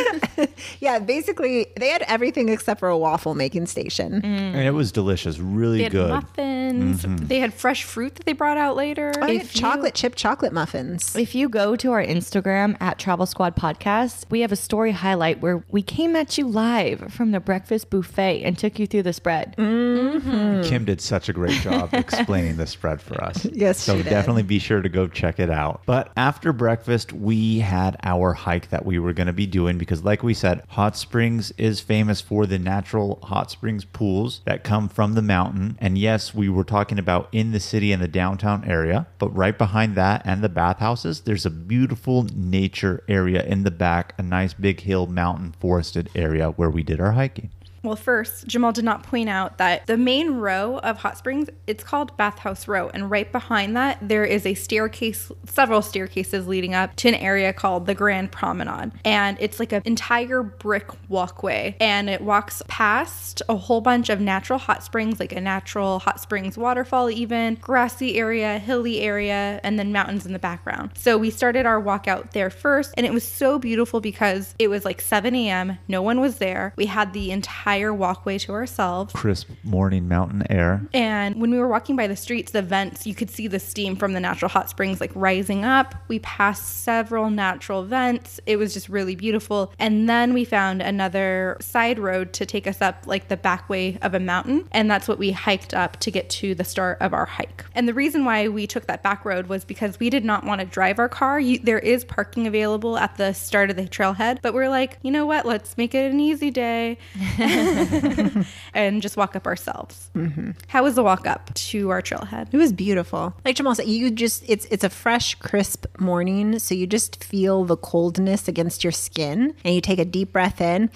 [0.82, 4.22] Yeah, basically, they had everything except for a waffle making station.
[4.22, 4.26] Mm.
[4.26, 6.10] And it was delicious, really They had good.
[6.10, 7.04] muffins.
[7.04, 7.28] Mm-hmm.
[7.28, 9.14] They had fresh fruit that they brought out later.
[9.22, 11.16] Oh, they had If you- chocolate chip chocolate muffins.
[11.16, 15.42] If you go to our Instagram at Travel Squad Podcast, we have a story highlight
[15.42, 19.14] where we came at you live from the breakfast buffet and took you through the
[19.14, 19.56] spread.
[19.58, 20.62] Mm-hmm.
[20.64, 23.46] Kim did such a great job explaining the spread for us.
[23.46, 24.10] Yes, So she did.
[24.10, 25.82] definitely be sure to go check it out.
[25.86, 30.04] But after breakfast, we had our hike that we were going to be doing because,
[30.04, 34.90] like we said, Hot Springs is famous for the natural hot springs pools that come
[34.90, 35.78] from the mountain.
[35.80, 39.58] And yes, we were talking about in the city and the downtown area, but right
[39.58, 44.54] behind that and the bathhouses, there's a beautiful nature area in the back, a nice
[44.54, 47.50] big hill mountain forested area where we did our hiking.
[47.82, 51.84] Well, first, Jamal did not point out that the main row of hot springs, it's
[51.84, 52.90] called Bathhouse Row.
[52.94, 57.54] And right behind that, there is a staircase, several staircases leading up to an area
[57.54, 58.92] called the Grand Promenade.
[59.06, 61.78] And it's like an entire brick walkway.
[61.80, 66.20] And it walks past a whole bunch of natural hot springs, like a natural hot
[66.20, 70.92] springs waterfall, even grassy area, hilly area, and then mountains in the background.
[70.96, 72.94] So we started our walk out there first.
[72.98, 76.74] And it was so beautiful because it was like 7 a.m., no one was there.
[76.76, 79.14] We had the entire walkway to ourselves.
[79.14, 80.82] Crisp morning mountain air.
[80.94, 83.96] And when we were walking by the streets, the vents, you could see the steam
[83.96, 85.96] from the natural hot springs like rising up.
[86.08, 88.40] We passed several natural vents.
[88.46, 89.72] It was just really beautiful.
[89.80, 93.98] And then we found another side road to take us up like the back way
[94.02, 94.68] of a mountain.
[94.72, 97.66] And that's what we hiked up to get to the start of our hike.
[97.76, 100.62] And the reason why we took that back road was because we did not want
[100.62, 101.40] to drive our car.
[101.40, 105.12] You, there is parking available at the start of the trailhead, but we're like, you
[105.12, 105.46] know what?
[105.46, 106.98] Let's make it an easy day
[108.74, 110.10] and just walk up ourselves.
[110.16, 110.52] Mm-hmm.
[110.68, 112.54] How was the walk up to our trailhead?
[112.54, 113.36] It was beautiful.
[113.46, 117.66] Like Jamal said, you just it's it's a fresh, crisp morning, so you just feel
[117.66, 120.90] the coldness against your skin and you take a deep breath in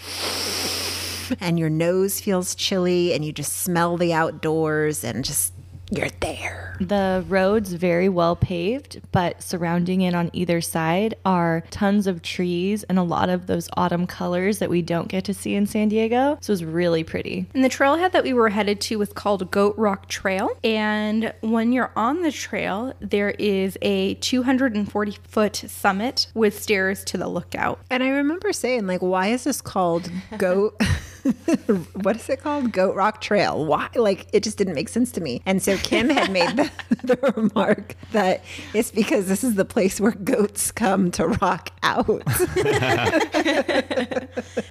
[1.39, 5.52] and your nose feels chilly and you just smell the outdoors and just
[5.89, 6.75] you're there.
[6.79, 12.83] The road's very well paved, but surrounding it on either side are tons of trees
[12.83, 15.89] and a lot of those autumn colors that we don't get to see in San
[15.89, 16.37] Diego.
[16.41, 17.45] So it's really pretty.
[17.53, 20.49] And the trailhead that we were headed to was called Goat Rock Trail.
[20.63, 27.17] And when you're on the trail, there is a 240 foot summit with stairs to
[27.17, 27.79] the lookout.
[27.89, 30.81] And I remember saying, like, why is this called Goat?
[32.01, 32.71] what is it called?
[32.71, 33.65] Goat Rock Trail.
[33.65, 33.89] Why?
[33.95, 35.41] Like, it just didn't make sense to me.
[35.45, 36.71] And so Kim had made the,
[37.03, 38.43] the remark that
[38.73, 42.07] it's because this is the place where goats come to rock out,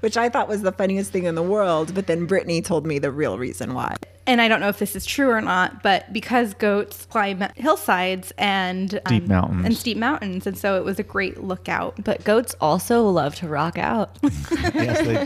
[0.00, 1.94] which I thought was the funniest thing in the world.
[1.94, 3.96] But then Brittany told me the real reason why.
[4.24, 8.32] And I don't know if this is true or not, but because goats climb hillsides
[8.38, 9.64] and um, Steep mountains.
[9.64, 12.04] and steep mountains, and so it was a great lookout.
[12.04, 14.16] But goats also love to rock out.
[14.22, 15.24] yes, they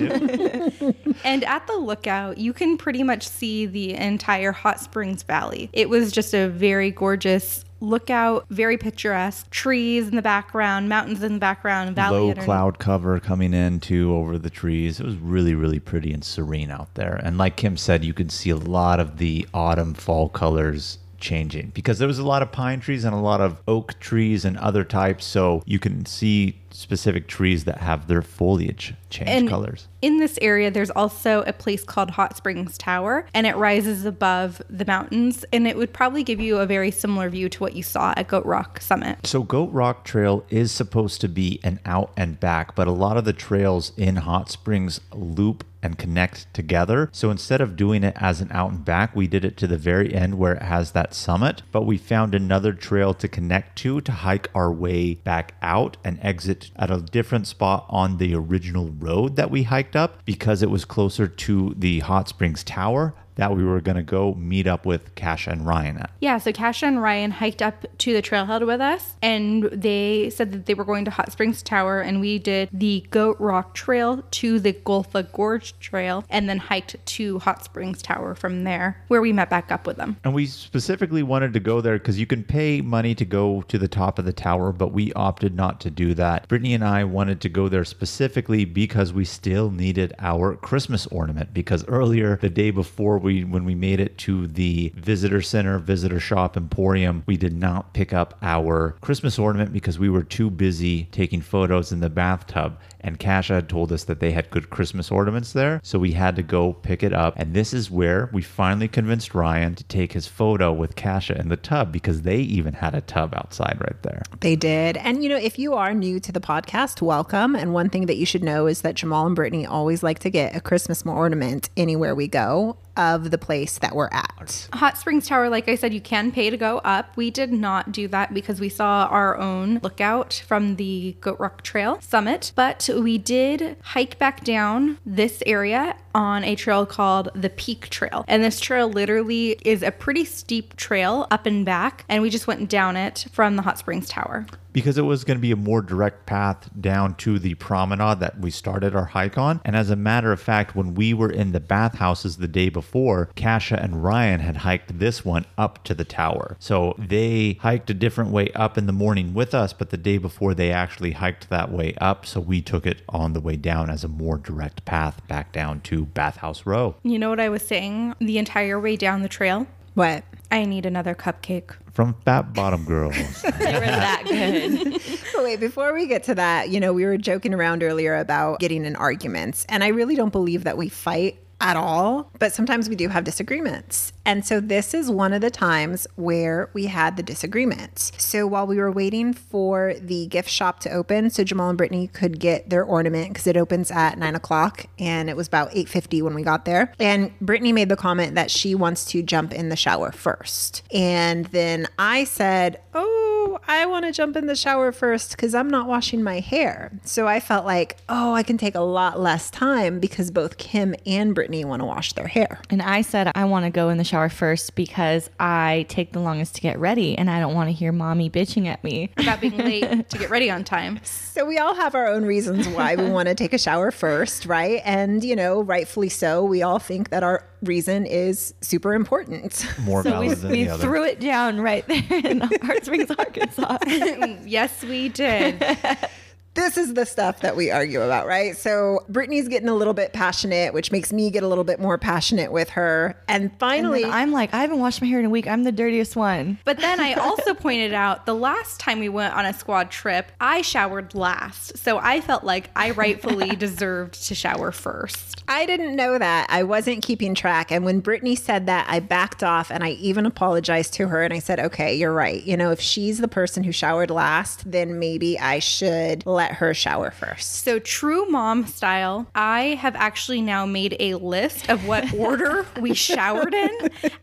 [0.79, 0.95] do.
[1.25, 5.69] And at the lookout, you can pretty much see the entire Hot Springs Valley.
[5.75, 9.51] It was just a very gorgeous lookout, very picturesque.
[9.51, 12.19] Trees in the background, mountains in the background, valley.
[12.19, 12.45] Low underneath.
[12.45, 15.01] cloud cover coming in too over the trees.
[15.01, 17.21] It was really, really pretty and serene out there.
[17.23, 21.71] And like Kim said, you could see a lot of the autumn fall colors changing
[21.75, 24.57] because there was a lot of pine trees and a lot of oak trees and
[24.59, 25.25] other types.
[25.25, 29.89] So you can see specific trees that have their foliage change And colors.
[30.03, 34.63] In this area, there's also a place called Hot Springs Tower, and it rises above
[34.69, 37.83] the mountains, and it would probably give you a very similar view to what you
[37.83, 39.27] saw at Goat Rock Summit.
[39.27, 43.17] So Goat Rock Trail is supposed to be an out and back, but a lot
[43.17, 47.09] of the trails in Hot Springs loop and connect together.
[47.13, 49.79] So instead of doing it as an out and back, we did it to the
[49.79, 54.01] very end where it has that summit, but we found another trail to connect to
[54.01, 58.89] to hike our way back out and exit at a different spot on the original
[58.99, 63.57] road that we hiked up because it was closer to the Hot Springs Tower that
[63.57, 66.11] we were going to go meet up with Kasha and Ryan at.
[66.21, 70.53] Yeah, so Kasha and Ryan hiked up to the trailhead with us, and they said
[70.53, 74.23] that they were going to Hot Springs Tower, and we did the Goat Rock Trail
[74.31, 79.21] to the Gulpha Gorge Trail, and then hiked to Hot Springs Tower from there, where
[79.21, 80.17] we met back up with them.
[80.25, 83.79] And we specifically wanted to go there because you can pay money to go to
[83.79, 86.49] the top of the tower, but we opted not to do that.
[86.49, 91.53] Brittany and I wanted to go there specifically because we still needed our Christmas ornament.
[91.53, 96.21] Because earlier, the day before we when we made it to the visitor center, visitor
[96.21, 101.05] shop, emporium, we did not pick up our Christmas ornament because we were too busy
[101.11, 102.79] taking photos in the bathtub.
[103.07, 105.81] And Kasha had told us that they had good Christmas ornaments there.
[105.85, 107.35] So we had to go pick it up.
[107.37, 111.49] And this is where we finally convinced Ryan to take his photo with Kasha in
[111.49, 114.23] the tub because they even had a tub outside right there.
[114.41, 114.97] They did.
[114.97, 117.55] And, you know, if you are new to the podcast, welcome.
[117.55, 120.31] And one thing that you should know is that Jamal and Brittany always like to
[120.31, 124.69] get a Christmas ornament anywhere we go of the place that we're at.
[124.73, 127.17] Hot Springs Tower, like I said, you can pay to go up.
[127.17, 131.63] We did not do that because we saw our own lookout from the Goat Rock
[131.63, 137.51] Trail summit, but we did hike back down this area on a trail called the
[137.51, 138.25] Peak Trail.
[138.27, 142.47] And this trail literally is a pretty steep trail up and back, and we just
[142.47, 144.47] went down it from the Hot Springs Tower.
[144.77, 148.39] because it was going to be a more direct path down to the promenade that
[148.39, 149.59] we started our hike on.
[149.65, 153.31] And as a matter of fact, when we were in the bathhouses the day before,
[153.37, 156.59] Kasha and Ryan had hiked this one up to the tower.
[156.59, 160.19] So they hiked a different way up in the morning with us, but the day
[160.19, 162.27] before they actually hiked that way up.
[162.27, 165.81] So we took it on the way down as a more direct path back down
[165.85, 166.95] to Bathhouse Row.
[167.03, 169.67] You know what I was saying the entire way down the trail?
[169.95, 170.25] What?
[170.51, 171.75] I need another cupcake.
[171.91, 173.17] From Fat Bottom Girls.
[173.43, 175.01] They were that good.
[175.35, 178.59] But wait, before we get to that, you know, we were joking around earlier about
[178.61, 179.67] getting in arguments.
[179.69, 183.25] And I really don't believe that we fight at all, but sometimes we do have
[183.25, 184.13] disagreements.
[184.25, 188.13] And so this is one of the times where we had the disagreements.
[188.19, 192.09] So while we were waiting for the gift shop to open, so Jamal and Brittany
[192.09, 196.23] could get their ornament because it opens at nine o'clock and it was about 8.50
[196.23, 196.93] when we got there.
[196.99, 200.83] And Brittany made the comment that she wants to jump in the shower first.
[200.93, 203.26] And then I said, oh,
[203.69, 206.93] I want to jump in the shower first because I'm not washing my hair.
[207.05, 210.95] So I felt like, oh, I can take a lot less time because both Kim
[211.07, 212.61] and Brittany want to wash their hair.
[212.71, 216.21] And I said I want to go in the shower first because I take the
[216.21, 219.11] longest to get ready and I don't want to hear mommy bitching at me.
[219.17, 221.01] About being late to get ready on time.
[221.37, 224.47] So we all have our own reasons why we want to take a shower first,
[224.47, 224.81] right?
[224.87, 229.67] And, you know, rightfully so, we all think that our reason is super important.
[229.83, 230.83] More So we, than we the other.
[230.83, 234.37] threw it down right there in Hot Springs, Arkansas.
[234.45, 235.63] yes, we did.
[236.57, 238.57] this is the stuff that we argue about, right?
[238.57, 241.99] So Brittany's getting a little bit passionate, which makes me get a little bit more
[241.99, 243.17] passionate with her.
[243.29, 245.47] And And finally, then I'm like, I haven't washed my hair in a week.
[245.47, 246.59] I'm the dirtiest one.
[246.65, 250.33] But then I also pointed out the last time we went on a squad trip,
[250.41, 251.79] I showered last.
[251.79, 255.45] So I felt like I rightfully deserved to shower first.
[255.49, 256.47] I didn't know that.
[256.49, 257.71] I wasn't keeping track.
[257.71, 261.33] And when Brittany said that, I backed off and I even apologized to her and
[261.33, 262.43] I said, okay, you're right.
[262.43, 266.75] You know, if she's the person who showered last, then maybe I should let her
[266.75, 267.65] shower first.
[267.65, 272.95] So, true mom style, I have actually now made a list of what order we
[272.95, 273.71] showered in.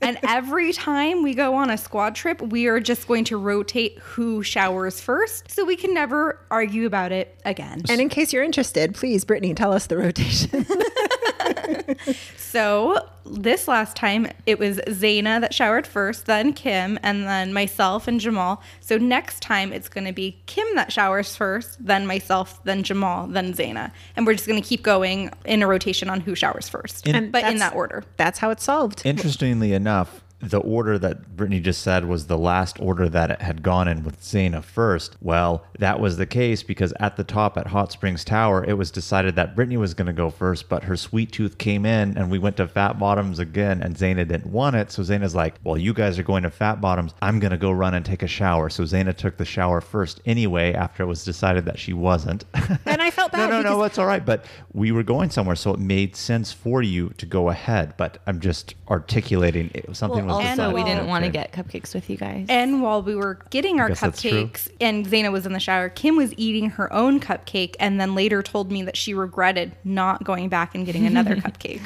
[0.01, 3.99] And every time we go on a squad trip, we are just going to rotate
[3.99, 7.81] who showers first so we can never argue about it again.
[7.89, 10.65] And in case you're interested, please, Brittany, tell us the rotation.
[12.37, 18.07] So this last time it was Zaina that showered first, then Kim, and then myself
[18.07, 18.61] and Jamal.
[18.79, 23.25] So next time it's going to be Kim that showers first, then myself, then Jamal,
[23.25, 26.69] then Zaina, and we're just going to keep going in a rotation on who showers
[26.69, 28.03] first, In- but in that order.
[28.17, 29.01] That's how it's solved.
[29.03, 33.63] Interestingly enough, the order that Brittany just said was the last order that it had
[33.63, 35.15] gone in with Zaina first.
[35.21, 38.91] Well, that was the case because at the top at Hot Springs Tower, it was
[38.91, 42.29] decided that Brittany was going to go first, but her sweet tooth came in and
[42.29, 44.91] we went to Fat Bottoms again, and Zaina didn't want it.
[44.91, 47.13] So Zaina's like, Well, you guys are going to Fat Bottoms.
[47.21, 48.69] I'm going to go run and take a shower.
[48.69, 52.45] So Zaina took the shower first anyway after it was decided that she wasn't.
[52.85, 54.25] And I felt bad no, no, because- it's all right.
[54.25, 57.95] But we were going somewhere, so it made sense for you to go ahead.
[57.97, 60.73] But I'm just articulating it, something was also, decided.
[60.75, 61.33] we didn't oh, want to Okay.
[61.33, 62.45] get cupcakes with you guys.
[62.49, 64.31] And while we were getting our guess that's true.
[64.31, 68.15] cupcakes and Zaina was in the shower, Kim was eating her own cupcake and then
[68.15, 71.81] later told me that she regretted not going back and getting another cupcake.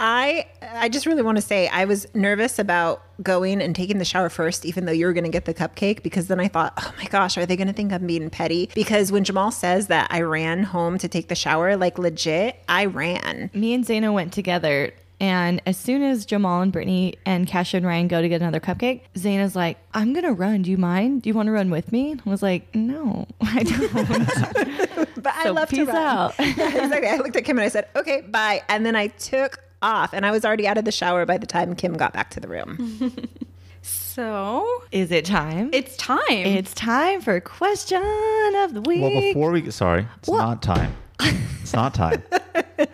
[0.00, 4.04] I I just really want to say I was nervous about going and taking the
[4.04, 6.72] shower first, even though you were going to get the cupcake, because then I thought,
[6.78, 8.70] oh my gosh, are they going to think I'm being petty?
[8.76, 12.84] Because when Jamal says that I ran home to take the shower, like legit, I
[12.84, 13.50] ran.
[13.52, 14.92] me and Zaina went together.
[15.20, 18.60] And as soon as Jamal and Brittany and Kasha and Ryan go to get another
[18.60, 20.62] cupcake, Zaina's like, I'm going to run.
[20.62, 21.22] Do you mind?
[21.22, 22.14] Do you want to run with me?
[22.24, 25.08] I was like, no, I don't.
[25.20, 25.96] But I So love to peace run.
[25.96, 26.34] out.
[26.38, 26.44] yeah,
[26.84, 27.08] exactly.
[27.08, 28.62] I looked at Kim and I said, okay, bye.
[28.68, 31.46] And then I took off, and I was already out of the shower by the
[31.46, 33.28] time Kim got back to the room.
[33.82, 35.70] So Is it time?
[35.72, 36.22] it's time.
[36.30, 38.02] It's time for question
[38.58, 39.00] of the week.
[39.02, 40.38] Well, before we sorry, it's What?
[40.38, 40.94] not time.
[41.20, 42.22] It's not time.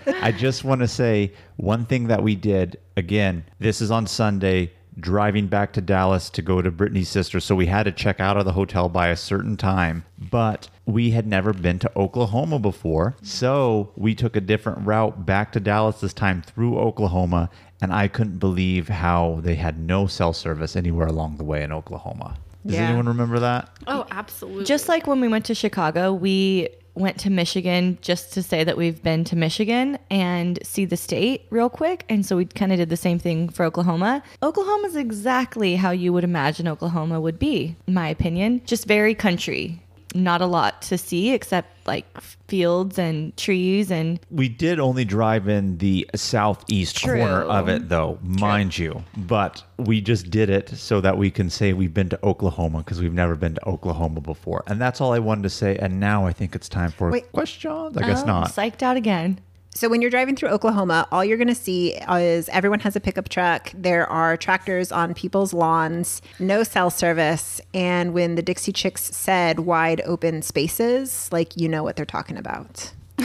[0.07, 2.79] I just want to say one thing that we did.
[2.97, 4.72] Again, this is on Sunday.
[5.01, 8.37] Driving back to Dallas to go to Brittany's sister, so we had to check out
[8.37, 10.05] of the hotel by a certain time.
[10.31, 15.51] But we had never been to Oklahoma before, so we took a different route back
[15.53, 17.51] to Dallas this time through Oklahoma,
[17.83, 21.72] and I couldn't believe how they had no cell service anywhere along the way in
[21.72, 22.37] Oklahoma.
[22.64, 22.83] Does Yeah.
[22.87, 23.70] anyone remember that?
[23.89, 24.64] oh, absolutely.
[24.64, 28.77] Just like when we went to Chicago, we went to Michigan just to say that
[28.77, 32.05] we've been to Michigan and see the state real quick.
[32.09, 34.23] And so we kind of did the same thing for Oklahoma.
[34.43, 38.63] Oklahoma is exactly how you would imagine Oklahoma would be, in my opinion.
[38.65, 39.81] Just very country.
[40.17, 42.07] Not a lot to see except like
[42.49, 47.19] fields and trees and We did only drive in the southeast True.
[47.19, 49.03] corner of it, though, mind you.
[49.17, 53.01] But we just did it so that we can say we've been to Oklahoma because
[53.01, 54.62] we've never been to Oklahoma before.
[54.69, 55.77] And that's all I wanted to say.
[55.79, 57.33] And now I think it's time for Wait.
[57.33, 57.97] questions.
[57.97, 58.51] I guess Oh, not.
[58.53, 59.41] psyched out again.
[59.77, 63.01] So when you're driving through Oklahoma, all you're going to see is everyone has a
[63.01, 63.72] pickup truck.
[63.75, 69.61] There are tractors on people's lawns, no cell service, and when the Dixie Chicks said
[69.61, 72.93] wide open spaces, like you know what they're talking about.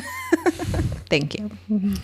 [1.10, 1.52] Thank you.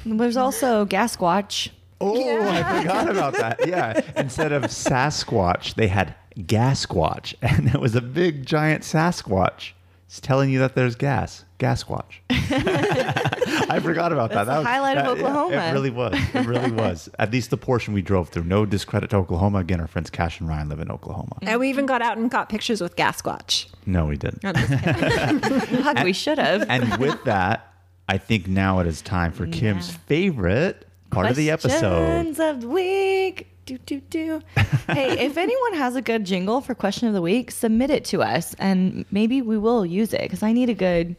[0.05, 1.69] There's also Gasquatch.
[2.01, 3.67] Oh, I forgot about that.
[3.67, 4.01] Yeah.
[4.15, 7.33] Instead of Sasquatch, they had Gasquatch.
[7.41, 9.71] And it was a big, giant Sasquatch.
[10.07, 11.44] It's telling you that there's gas.
[11.59, 12.19] Gasquatch.
[12.29, 14.45] I forgot about that.
[14.45, 15.55] That's the that was, highlight of that- yeah, Oklahoma.
[15.55, 16.13] it really was.
[16.33, 17.09] It really was.
[17.19, 18.43] At least the portion we drove through.
[18.43, 19.59] No discredit to Oklahoma.
[19.59, 21.37] Again, our friends Cash and Ryan live in Oklahoma.
[21.41, 23.67] And we even got out and got pictures with Gasquatch.
[23.85, 24.41] No, we didn't.
[24.41, 26.69] God, we should have.
[26.69, 27.73] And with that,
[28.07, 31.79] I think now it is time for Kim's favorite part of the episode.
[31.79, 33.47] Questions of the week.
[33.65, 34.41] Do, do, do.
[34.87, 38.21] hey, if anyone has a good jingle for question of the week, submit it to
[38.21, 41.15] us and maybe we will use it because I need a good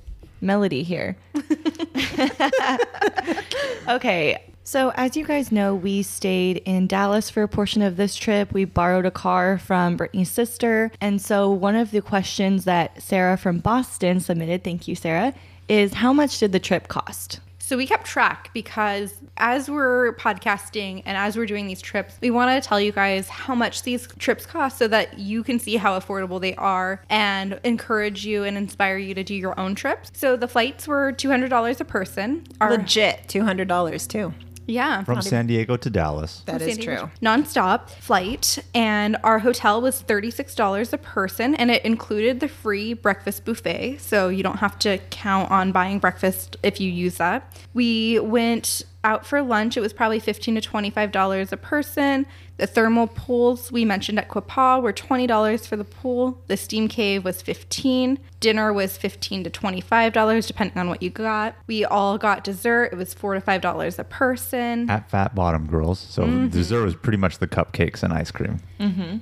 [0.47, 1.17] melody here.
[3.89, 4.43] okay.
[4.65, 8.53] So, as you guys know, we stayed in Dallas for a portion of this trip.
[8.53, 10.91] We borrowed a car from Brittany's sister.
[11.01, 15.35] And so, one of the questions that Sarah from Boston submitted, thank you, Sarah,
[15.69, 17.39] is how much did the trip cost?
[17.67, 22.31] So we kept track because as we're podcasting and as we're doing these trips, we
[22.31, 25.75] want to tell you guys how much these trips cost so that you can see
[25.75, 30.12] how affordable they are and encourage you and inspire you to do your own trips.
[30.14, 32.45] So the flights were $200 a person.
[32.61, 34.33] Our, Legit $200 too.
[34.67, 35.05] Yeah.
[35.05, 36.43] From San Diego to Dallas.
[36.47, 37.11] That San is Diego true.
[37.23, 43.45] Nonstop flight, and our hotel was $36 a person, and it included the free breakfast
[43.45, 43.99] buffet.
[43.99, 47.57] So you don't have to count on buying breakfast if you use that.
[47.75, 49.77] We went out for lunch.
[49.77, 52.27] It was probably 15 to $25 a person.
[52.59, 56.43] The thermal pools we mentioned at Quapaw were $20 for the pool.
[56.47, 58.19] The steam cave was 15.
[58.41, 61.55] Dinner was 15 to $25 depending on what you got.
[61.67, 62.91] We all got dessert.
[62.93, 64.89] It was 4 to $5 a person.
[64.89, 65.99] At Fat Bottom Girls.
[65.99, 66.49] So Mm-hmm.
[66.49, 68.59] dessert was pretty much the cupcakes and ice cream.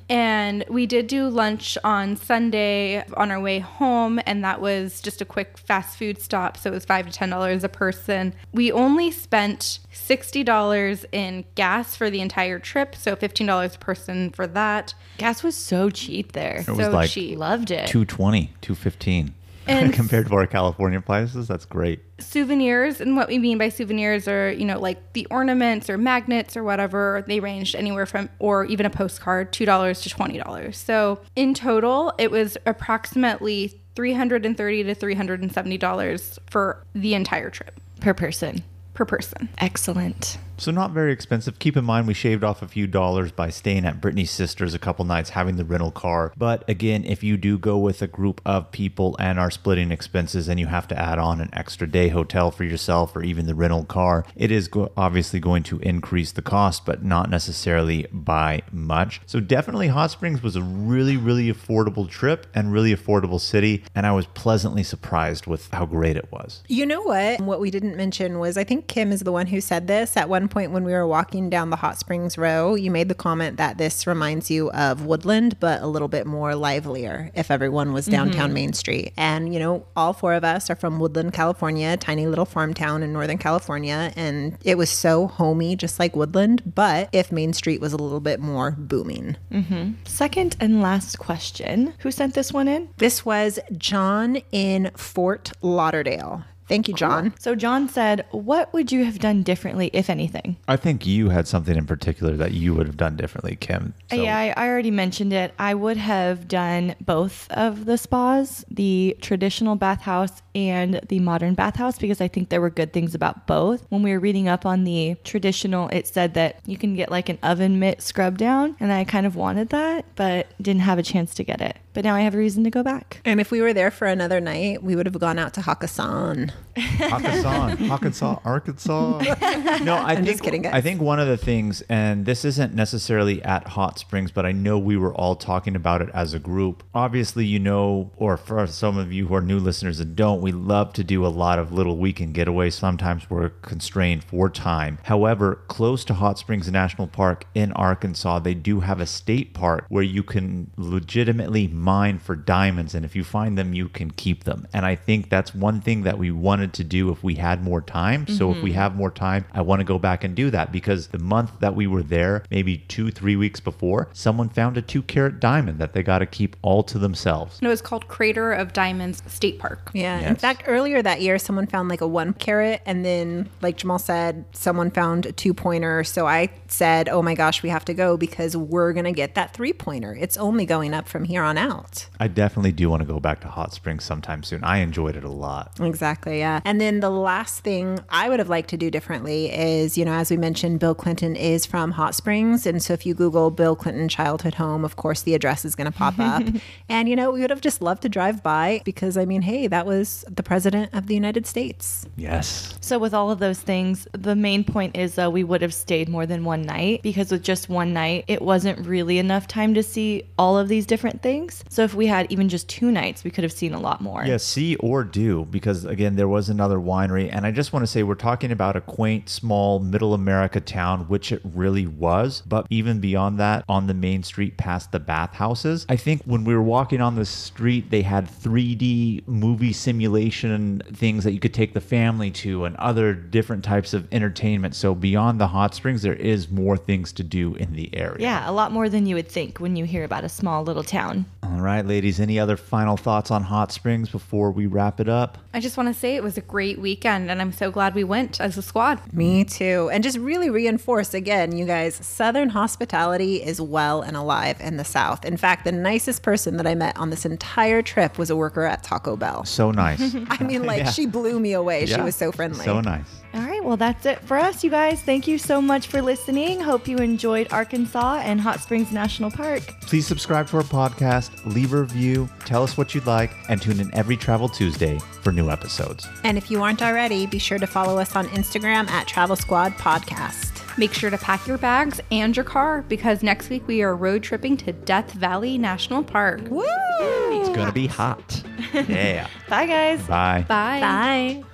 [0.09, 5.21] And we did do lunch on Sunday on our way home, and that was just
[5.21, 6.57] a quick fast food stop.
[6.57, 8.35] So it was five to ten dollars a person.
[8.53, 13.79] We only spent sixty dollars in gas for the entire trip, so fifteen dollars a
[13.79, 14.95] person for that.
[15.19, 16.61] Gas was so cheap there.
[16.61, 17.39] It was so like cheap.
[17.39, 17.87] Loved it.
[17.87, 19.35] 220, 215.
[19.67, 22.01] And- compared to our California prices, that's great.
[22.19, 26.57] Souvenirs, and what we mean by souvenirs are, you know, like the ornaments or magnets
[26.57, 27.25] or whatever.
[27.27, 30.77] They ranged anywhere from, or even a postcard, two dollars to twenty dollars.
[30.77, 37.15] So in total, it was approximately 330 to three hundred and seventy dollars for the
[37.15, 38.63] entire trip per person.
[38.95, 39.49] Per person.
[39.59, 40.39] Excellent.
[40.57, 41.59] So not very expensive.
[41.59, 44.79] Keep in mind we shaved off a few dollars by staying at Brittany's sister's a
[44.79, 46.33] couple nights, having the rental car.
[46.37, 50.49] But again, if you do go with a group of people and are splitting expenses
[50.49, 53.55] and you have to add on an extra day hotel for yourself or even the
[53.55, 58.63] rental car, it is go- obviously going to increase the cost, but not necessarily by
[58.71, 59.21] much.
[59.27, 63.83] So definitely Hot Springs was a really, really affordable trip and really affordable city.
[63.95, 66.63] And I was pleasantly surprised with how great it was.
[66.69, 67.41] You know what?
[67.41, 70.29] What we didn't mention was I think Kim is the one who said this at
[70.29, 72.75] one point when we were walking down the Hot Springs Row.
[72.75, 76.55] You made the comment that this reminds you of Woodland, but a little bit more
[76.55, 78.55] livelier if everyone was downtown mm-hmm.
[78.55, 79.13] Main Street.
[79.17, 82.75] And, you know, all four of us are from Woodland, California, a tiny little farm
[82.75, 84.13] town in Northern California.
[84.17, 88.21] And it was so homey, just like Woodland, but if Main Street was a little
[88.21, 89.37] bit more booming.
[89.51, 89.93] Mm-hmm.
[90.05, 91.95] Second and last question.
[92.01, 92.89] Who sent this one in?
[92.99, 96.45] This was John in Fort Lauderdale.
[96.69, 97.35] Thank you, John.
[97.39, 101.47] So John said, "What would you have done differently, if anything?" I think you had
[101.47, 103.93] something in particular that you would have done differently, Kim.
[104.11, 105.53] So- Yeah, I, I already mentioned it.
[105.59, 111.99] I would have done both of the spas, the traditional bathhouse and the modern bathhouse,
[111.99, 113.85] because I think there were good things about both.
[113.91, 117.29] When we were reading up on the traditional, it said that you can get like
[117.29, 121.03] an oven mitt scrub down, and I kind of wanted that, but didn't have a
[121.03, 121.77] chance to get it.
[121.95, 123.21] But now I have a reason to go back.
[123.25, 126.51] And if we were there for another night, we would have gone out to Hakkasan.
[126.77, 129.23] Hakkasan, Arkansas, Arkansas.
[129.85, 130.73] No, I think just kidding, guys.
[130.75, 134.53] I think one of the things, and this isn't necessarily at Hot Springs, but I
[134.53, 136.83] know we were all talking about it as a group.
[136.95, 140.53] Obviously, you know, or for some of you who are new listeners and don't, we
[140.53, 142.73] love to do a lot of little weekend getaways.
[142.75, 144.99] Sometimes we're constrained for time.
[145.05, 149.87] However, close to Hot Springs National Park in Arkansas, they do have a state park
[149.89, 154.45] where you can legitimately mine for diamonds, and if you find them, you can keep
[154.45, 154.67] them.
[154.73, 157.83] And I think that's one thing that we wanted to do if we had more
[157.83, 158.27] time.
[158.27, 158.79] So if we mm-hmm.
[158.79, 161.75] have more time, I want to go back and do that because the month that
[161.75, 165.93] we were there, maybe two, three weeks before, someone found a two carat diamond that
[165.93, 167.59] they got to keep all to themselves.
[167.59, 169.91] And it was called Crater of Diamonds State Park.
[169.93, 170.21] Yeah.
[170.21, 172.81] In fact, earlier that year, someone found like a one carat.
[172.87, 176.05] And then, like Jamal said, someone found a two pointer.
[176.05, 179.35] So I said, oh my gosh, we have to go because we're going to get
[179.35, 180.17] that three pointer.
[180.19, 181.74] It's only going up from here on out.
[182.21, 184.63] I definitely do want to go back to Hot Springs sometime soon.
[184.65, 185.73] I enjoyed it a lot.
[185.81, 186.39] Exactly.
[186.39, 186.61] Yeah.
[186.65, 190.13] And then the last thing I would have liked to do differently is, you know,
[190.13, 192.67] as we mentioned, Bill Clinton is from Hot Springs.
[192.67, 195.91] And so if you Google Bill Clinton childhood home, of course, the address is going
[195.91, 196.43] to pop up.
[196.89, 199.67] and, you know, we would have just loved to drive by because, I mean, hey,
[199.67, 202.07] that was the president of the United States.
[202.17, 202.77] Yes.
[202.81, 206.09] So, with all of those things, the main point is though we would have stayed
[206.09, 209.83] more than one night because with just one night, it wasn't really enough time to
[209.83, 211.64] see all of these different things.
[211.69, 214.25] So, if we had even just two nights, we could have seen a lot more.
[214.25, 217.29] Yeah, see or do, because again, there was another winery.
[217.33, 221.09] And I just want to say we're talking about a quaint, small, middle America town,
[221.09, 222.43] which it really was.
[222.47, 226.55] But even beyond that, on the main street past the bathhouses, I think when we
[226.55, 231.75] were walking on the street, they had 3D movie simulation things that you could take
[231.75, 234.75] the family to and other different types of entertainment.
[234.75, 238.19] So beyond the hot springs, there is more things to do in the area.
[238.21, 240.85] Yeah, a lot more than you would think when you hear about a small little
[240.85, 241.25] town.
[241.43, 241.54] Uh-huh.
[241.55, 245.39] All right, ladies, any other final thoughts on Hot Springs before we wrap it up?
[245.55, 248.03] I just want to say it was a great weekend and I'm so glad we
[248.03, 249.01] went as a squad.
[249.15, 249.89] Me too.
[249.93, 254.85] And just really reinforce again, you guys, Southern hospitality is well and alive in the
[254.85, 255.25] South.
[255.25, 258.65] In fact, the nicest person that I met on this entire trip was a worker
[258.65, 259.45] at Taco Bell.
[259.45, 260.01] So nice.
[260.31, 260.91] I mean, like, Yeah.
[260.91, 261.87] she blew me away.
[261.87, 262.65] She was so friendly.
[262.65, 263.07] So nice.
[263.35, 265.03] All right, well, that's it for us, you guys.
[265.03, 266.61] Thank you so much for listening.
[266.61, 269.63] Hope you enjoyed Arkansas and Hot Springs National Park.
[269.81, 273.81] Please subscribe to our podcast, leave a review, tell us what you'd like, and tune
[273.81, 276.07] in every Travel Tuesday for new episodes.
[276.23, 279.73] And if you aren't already, be sure to follow us on Instagram at Travel Squad
[279.73, 280.53] Podcast.
[280.79, 284.23] Make sure to pack your bags and your car because next week we are road
[284.23, 286.41] tripping to Death Valley National Park.
[286.51, 286.65] Woo!
[287.01, 288.43] It's going to be hot.
[288.75, 289.29] yeah.
[289.49, 290.01] Bye, guys.
[290.07, 290.45] Bye.
[290.49, 290.81] Bye.
[290.81, 291.45] Bye.